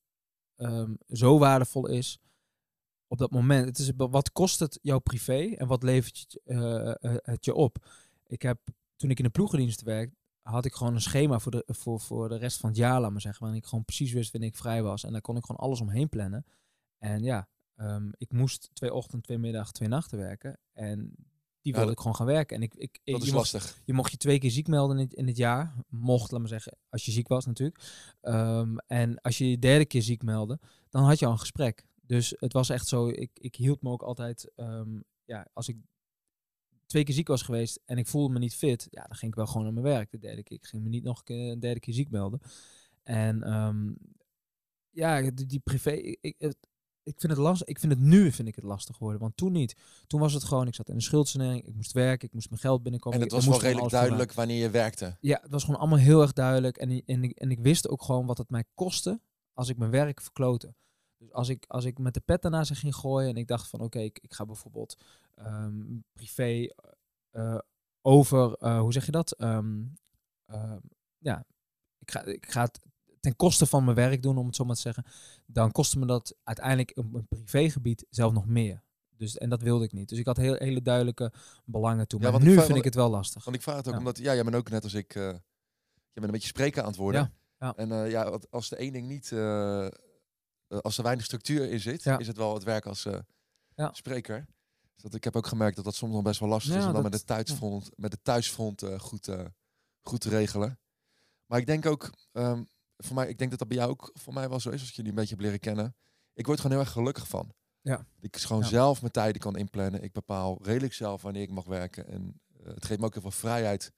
[0.55, 2.19] ehm, zo waardevol is
[3.07, 3.65] op dat moment.
[3.65, 7.53] Het is, wat kost het jou privé en wat levert je, eh, eh, het je
[7.53, 7.85] op?
[8.27, 8.59] Ik heb,
[8.95, 12.29] toen ik in de ploegendienst werkte, had ik gewoon een schema voor de, voor, voor
[12.29, 13.41] de rest van het jaar, laat maar zeggen.
[13.41, 15.03] Waarin ik gewoon precies wist wanneer ik vrij was.
[15.03, 16.45] En daar kon ik gewoon alles omheen plannen.
[16.97, 20.59] En ja, ehm, ik moest twee ochtenden, twee middagen, twee nachten werken.
[20.73, 20.97] En
[21.61, 22.55] die Ja, wilde dat- ik gewoon gaan werken.
[22.55, 23.81] En ik, ik, Dat je is mocht- lastig.
[23.85, 25.73] je mocht je twee keer ziek melden in het, in het jaar.
[25.89, 27.79] Mocht, laat maar zeggen, als je ziek was natuurlijk.
[28.21, 30.59] Ehm, en als je je derde keer ziek meldde,
[30.89, 31.85] dan had je al een gesprek.
[32.01, 35.77] Dus het was echt zo, ik, ik hield me ook altijd, ehm, ja, als ik
[36.85, 39.37] twee keer ziek was geweest en ik voelde me niet fit, ja, dan ging ik
[39.37, 40.57] wel gewoon naar mijn werk de derde keer.
[40.57, 42.39] Ik ging me niet nog een keer- een derde keer ziek melden.
[43.03, 43.39] En
[44.89, 46.67] ja, die, die privé, ik, het-
[47.03, 47.67] ik vind het lastig.
[47.67, 49.75] Ik vind het nu vind ik het lastig worden, want toen niet.
[50.07, 52.61] Toen was het gewoon, ik zat in een schuldsanering, ik moest werken, ik moest mijn
[52.61, 53.19] geld binnenkomen.
[53.19, 55.17] En het was wel redelijk duidelijk wanneer je werkte.
[55.19, 56.77] Ja, het was gewoon allemaal heel erg duidelijk.
[56.77, 59.21] En, en, ik, en ik wist ook gewoon wat het mij kostte
[59.53, 60.75] als ik mijn werk verkloten.
[61.17, 63.67] Dus als ik, als ik met de pet daarna zich ging gooien en ik dacht
[63.67, 64.97] van oké, ik, ik ga bijvoorbeeld
[65.35, 66.67] ehm, privé
[67.29, 67.57] eh,
[68.01, 69.31] over, eh, hoe zeg je dat?
[69.31, 69.83] Ehm,
[70.45, 70.79] ehm,
[71.17, 71.45] ja,
[71.99, 72.79] ik ga, ik ga het
[73.23, 75.05] ten koste van mijn werk doen, om het zo maar te zeggen.
[75.45, 78.83] Dan kostte me dat uiteindelijk op een privégebied zelf nog meer.
[79.17, 80.09] Dus, en dat wilde ik niet.
[80.09, 81.31] Dus ik had heel, hele duidelijke
[81.65, 82.21] belangen toen.
[82.21, 83.43] Ja, maar ik nu vraag- vind ik het wel lastig.
[83.43, 83.99] Want ik vraag het ook Ja.
[83.99, 86.87] omdat, ja, jij bent ook net als ik, eh je bent een beetje spreken aan
[86.87, 87.21] het worden.
[87.57, 87.73] Ja, ja.
[87.75, 89.87] En eh, ja, als de één ding niet, eh,
[90.81, 93.07] als er weinig structuur in zit, is het wel het werk als
[93.75, 93.93] Ja.
[93.93, 94.45] spreker.
[94.93, 96.83] Dus dat, ik heb ook gemerkt dat dat soms nog best wel lastig is om
[96.83, 99.29] dan dat- met de thuisfront, met de thuisfront goed,
[100.01, 100.79] goed te regelen.
[101.45, 102.63] Maar ik denk ook, ehm,
[103.05, 104.89] voor mij, ik denk dat dat bij jou ook voor mij wel zo is, als
[104.89, 105.95] ik jullie een beetje heb leren kennen.
[106.33, 107.53] Ik word gewoon heel erg gelukkig van.
[107.81, 108.05] Ja.
[108.19, 108.67] Ik gewoon Ja.
[108.67, 110.03] zelf mijn tijden kan inplannen.
[110.03, 112.07] Ik bepaal redelijk zelf wanneer ik mag werken.
[112.07, 113.91] En eh, het geeft me ook heel veel vrijheid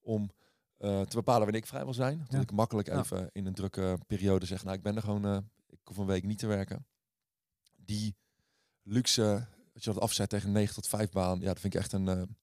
[0.00, 0.30] om
[0.76, 2.18] eh, te bepalen wanneer ik vrij wil zijn.
[2.18, 2.40] Dat Ja.
[2.40, 2.98] ik makkelijk Ja.
[2.98, 5.38] even in een drukke periode zeg, nou ik ben er gewoon, eh,
[5.68, 6.86] ik hoef een week niet te werken.
[7.76, 8.16] Die
[8.82, 11.80] luxe, dat je dat afzet tegen een 9 tot 5 baan, ja, dat vind ik
[11.80, 12.36] echt een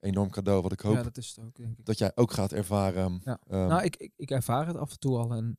[0.00, 0.62] enorm cadeau.
[0.62, 1.86] Wat ik hoop Ja, dat is het ook, denk ik.
[1.86, 3.20] dat jij ook gaat ervaren.
[3.24, 3.40] Ja.
[3.48, 5.56] Ehm, nou, ik, ik, ik ervaar het af en toe al en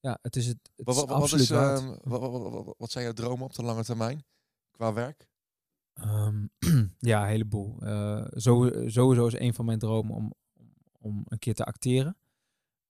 [0.00, 1.80] ja, het is het, het wat, is wat, wat, absoluut is, waard.
[2.02, 4.24] wat, wat, wat, wat- wat zijn jouw dromen op de lange termijn
[4.70, 5.28] qua werk?
[5.92, 6.46] Ehm,
[6.98, 7.76] ja, een heleboel.
[8.36, 12.16] Zo, sowieso is een van mijn dromen om, om, om een keer te acteren.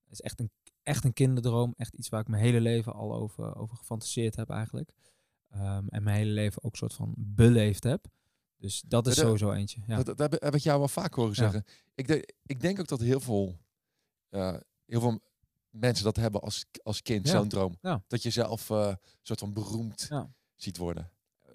[0.03, 0.51] Het is echt een,
[0.83, 1.73] echt een kinderdroom.
[1.77, 4.93] Echt iets waar ik mijn hele leven al over, over gefantaseerd heb eigenlijk.
[5.49, 8.05] Ehm, en mijn hele leven ook soort van beleefd heb.
[8.57, 9.81] Dus dat is sowieso eentje.
[9.87, 10.03] Ja.
[10.03, 11.35] Dat, dat heb, ik jou wel vaak horen Ja.
[11.35, 11.63] zeggen.
[11.95, 13.57] Ik, denk, ik denk ook dat heel veel,
[14.29, 15.19] eh, heel veel
[15.69, 17.31] mensen dat hebben als, als kind, Ja.
[17.31, 17.77] zo'n droom.
[17.81, 18.03] Ja.
[18.07, 20.07] Dat je zelf eh, soort van beroemd
[20.55, 21.09] ziet worden.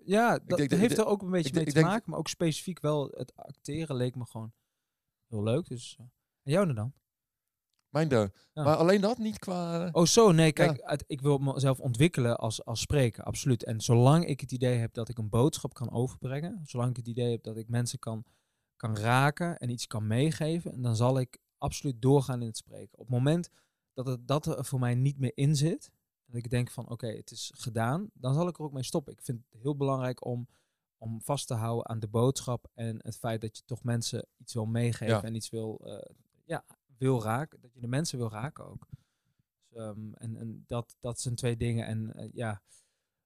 [0.05, 2.11] Ja, dat denk dat- heeft er ook een beetje ik mee te denk- maken.
[2.11, 4.53] Maar ook specifiek wel het acteren leek me gewoon
[5.29, 5.69] heel leuk.
[5.69, 6.05] Dus, eh,
[6.43, 6.93] en jou dan?
[7.91, 8.31] Mijn de.
[8.53, 8.63] Ja.
[8.63, 9.89] Maar alleen dat niet qua...
[9.93, 13.65] Oh zo, nee, kijk, uit- ik wil mezelf ontwikkelen als, als spreker, absoluut.
[13.65, 17.07] En zolang ik het idee heb dat ik een boodschap kan overbrengen, zolang ik het
[17.07, 18.25] idee heb dat ik mensen kan,
[18.77, 22.99] kan raken en iets kan meegeven, dan zal ik absoluut doorgaan in het spreken.
[22.99, 23.51] Op het moment
[23.95, 25.91] dat het, dat er voor mij niet meer in zit,
[26.27, 29.13] en ik denk van oké, het is gedaan, dan zal ik er ook mee stoppen.
[29.13, 30.49] Ik vind het heel belangrijk om,
[30.99, 34.55] om vast te houden aan de boodschap en het feit dat je toch mensen iets
[34.55, 35.23] wil meegeven Ja.
[35.23, 36.15] en iets wil, eh,
[36.45, 36.65] ja,
[37.01, 38.87] wil raken, dat je de mensen wil raken ook.
[38.91, 41.87] Dus, ehm, en en dat, dat zijn twee dingen.
[41.87, 42.63] En eh, ja,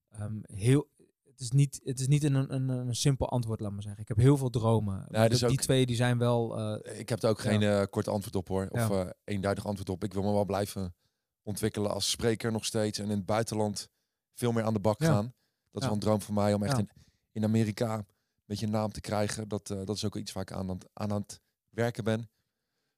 [0.08, 0.88] ehm, heel,
[1.24, 4.00] het is niet, het is niet een, een, een simpel antwoord, laat maar zeggen.
[4.02, 5.06] Ik heb heel veel dromen.
[5.28, 6.58] Dus die ook- twee die zijn wel.
[6.58, 7.50] eh, Ik heb er ook Ja.
[7.50, 8.68] geen eh, kort antwoord op hoor.
[8.70, 9.14] Of Ja.
[9.24, 10.04] eenduidig antwoord op.
[10.04, 10.94] Ik wil me wel blijven
[11.42, 12.98] ontwikkelen als spreker nog steeds.
[12.98, 13.88] En in het buitenland
[14.34, 15.06] veel meer aan de bak Ja.
[15.06, 15.34] gaan.
[15.70, 16.90] Dat is wel een droom voor mij om echt in,
[17.32, 18.04] in Amerika een
[18.46, 19.48] beetje een naam te krijgen.
[19.48, 22.28] Dat, dat is ook iets waar ik aan, aan, aan aan het werken ben.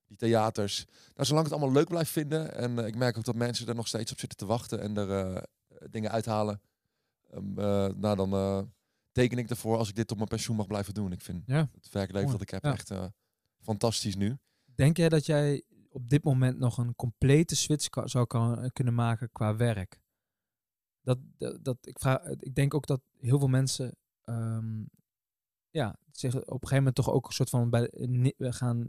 [0.06, 0.84] Die theaters.
[1.14, 2.54] Nou, zolang ik het allemaal leuk blijf vinden.
[2.54, 4.80] En eh, ik merk ook dat mensen er nog steeds op zitten te wachten.
[4.80, 5.42] En er eh,
[5.90, 6.60] dingen uithalen.
[7.30, 8.70] Ehm, eh, nou, dan
[9.12, 11.12] teken ik ervoor als ik dit op mijn pensioen mag blijven doen.
[11.12, 11.70] Ik vind ja.
[11.74, 12.72] het werkleven dat ik heb Ja.
[12.72, 12.92] echt
[13.60, 14.38] fantastisch nu.
[14.74, 19.32] Denk jij dat jij op dit moment nog een complete switch zou kan, kunnen maken
[19.32, 20.00] qua werk?
[21.00, 24.84] Dat, dat, dat, ik, vraag, ik denk ook dat heel veel mensen ehm,
[25.70, 27.90] ja, zich op een gegeven moment toch ook een soort van bij,
[28.38, 28.88] gaan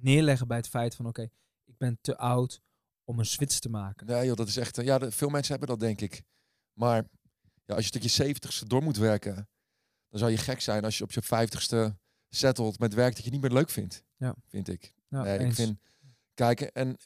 [0.00, 1.22] neerleggen bij het feit van oké,
[1.64, 2.60] ik ben te oud
[3.04, 4.06] om een switch te maken.
[4.06, 4.78] Nee joh, dat is echt...
[4.78, 6.22] eh, Ja, veel mensen hebben dat denk ik.
[6.72, 7.04] Maar
[7.64, 9.34] ja, als je tot je zeventigste door moet werken...
[10.08, 11.96] dan zou je gek zijn als je op je vijftigste
[12.28, 14.02] settelt met werk dat je niet meer leuk vindt.
[14.16, 14.34] Ja.
[14.46, 14.94] Vind ik.
[15.08, 15.78] Ja, nee, ik vind...
[16.34, 16.96] Kijk, en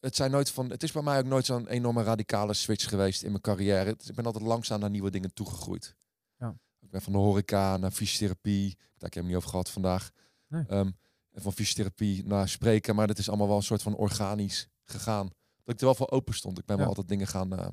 [0.00, 3.22] het, zijn nooit van, het is bij mij ook nooit zo'n enorme radicale switch geweest
[3.22, 3.90] in mijn carrière.
[3.90, 5.96] Ik ben altijd langzaam naar nieuwe dingen toegegroeid.
[6.38, 6.56] Ja.
[6.80, 8.74] Ik ben van de horeca naar fysiotherapie.
[8.76, 10.10] Daar heb ik hem niet over gehad vandaag.
[10.48, 10.64] Nee.
[10.66, 10.90] Ehm,
[11.34, 12.94] en van fysiotherapie naar spreken.
[12.94, 15.26] Maar dat is allemaal wel een soort van organisch gegaan.
[15.64, 16.58] Dat ik er wel voor open stond.
[16.58, 16.90] Ik ben wel Ja.
[16.90, 17.68] altijd dingen gaan eh,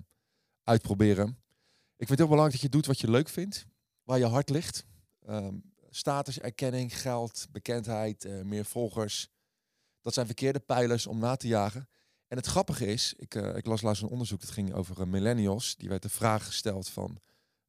[0.63, 1.27] uitproberen.
[1.95, 3.65] Ik vind het heel belangrijk dat je doet wat je leuk vindt.
[4.03, 4.85] Waar je hart ligt.
[5.25, 5.55] Ehm,
[5.89, 9.29] status, erkenning, geld, bekendheid, eh, meer volgers.
[10.01, 11.89] Dat zijn verkeerde pijlers om na te jagen.
[12.27, 15.75] En het grappige is, ik, eh, ik las laatst een onderzoek dat ging over millennials.
[15.75, 17.19] Die werd de vraag gesteld van,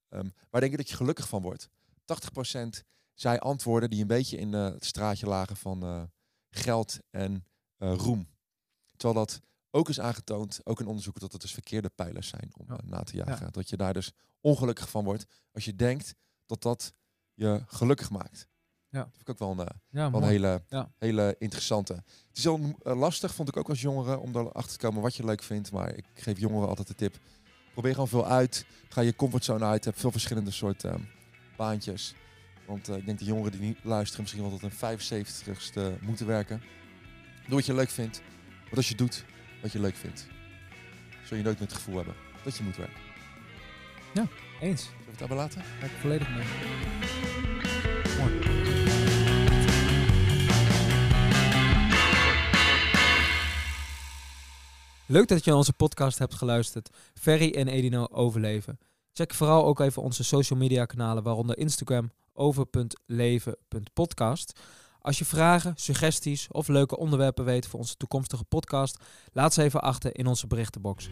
[0.09, 1.69] ehm, waar denk je dat je gelukkig van wordt?
[2.05, 2.85] 80%
[3.15, 6.03] zei antwoorden die een beetje in eh, het straatje lagen van eh,
[6.51, 7.47] geld en
[7.77, 8.29] eh, roem.
[8.97, 9.41] Terwijl dat
[9.71, 12.77] ook is aangetoond, ook in onderzoeken, dat het dus verkeerde pijlers zijn om Ja.
[12.77, 13.53] eh, na te jagen.
[13.53, 16.15] Dat je daar dus ongelukkig van wordt als je denkt
[16.47, 16.93] dat dat
[17.35, 18.47] je gelukkig maakt.
[18.89, 18.99] Ja.
[19.03, 20.63] Dat vind ik ook wel een, Ja, wel een hele,
[20.99, 21.93] hele interessante.
[22.29, 25.15] Het is heel eh, lastig, vond ik ook als jongere, om erachter te komen wat
[25.15, 25.73] je leuk vindt.
[25.73, 27.19] Maar ik geef jongeren altijd de tip,
[27.73, 28.67] Probeer gewoon veel uit.
[28.89, 29.85] Ga je comfortzone uit.
[29.85, 31.03] Heb veel verschillende soorten ehm,
[31.57, 32.15] baantjes.
[32.67, 36.27] Want eh, ik denk de jongeren die niet luisteren misschien wel tot een 75ste moeten
[36.27, 36.63] werken.
[37.47, 38.23] Doe wat je leuk vindt.
[38.63, 39.25] Want als je doet
[39.63, 40.27] wat je leuk vindt,
[41.25, 43.11] zul je nooit meer het gevoel hebben dat je moet werken.
[44.63, 44.83] Eens.
[44.83, 45.63] Zullen we het daarbij laten?
[45.63, 46.45] Ga ik volledig mee.
[48.19, 48.51] Mooi.
[55.07, 56.91] Leuk dat je naar onze podcast hebt geluisterd.
[57.15, 58.79] Ferry en Edino overleven.
[59.13, 64.61] Check vooral ook even onze social media kanalen, waaronder Instagram over.leven.podcast.
[65.01, 68.99] Als je vragen, suggesties of leuke onderwerpen weet voor onze toekomstige podcast,
[69.33, 71.09] laat ze even achter in onze berichtenbox.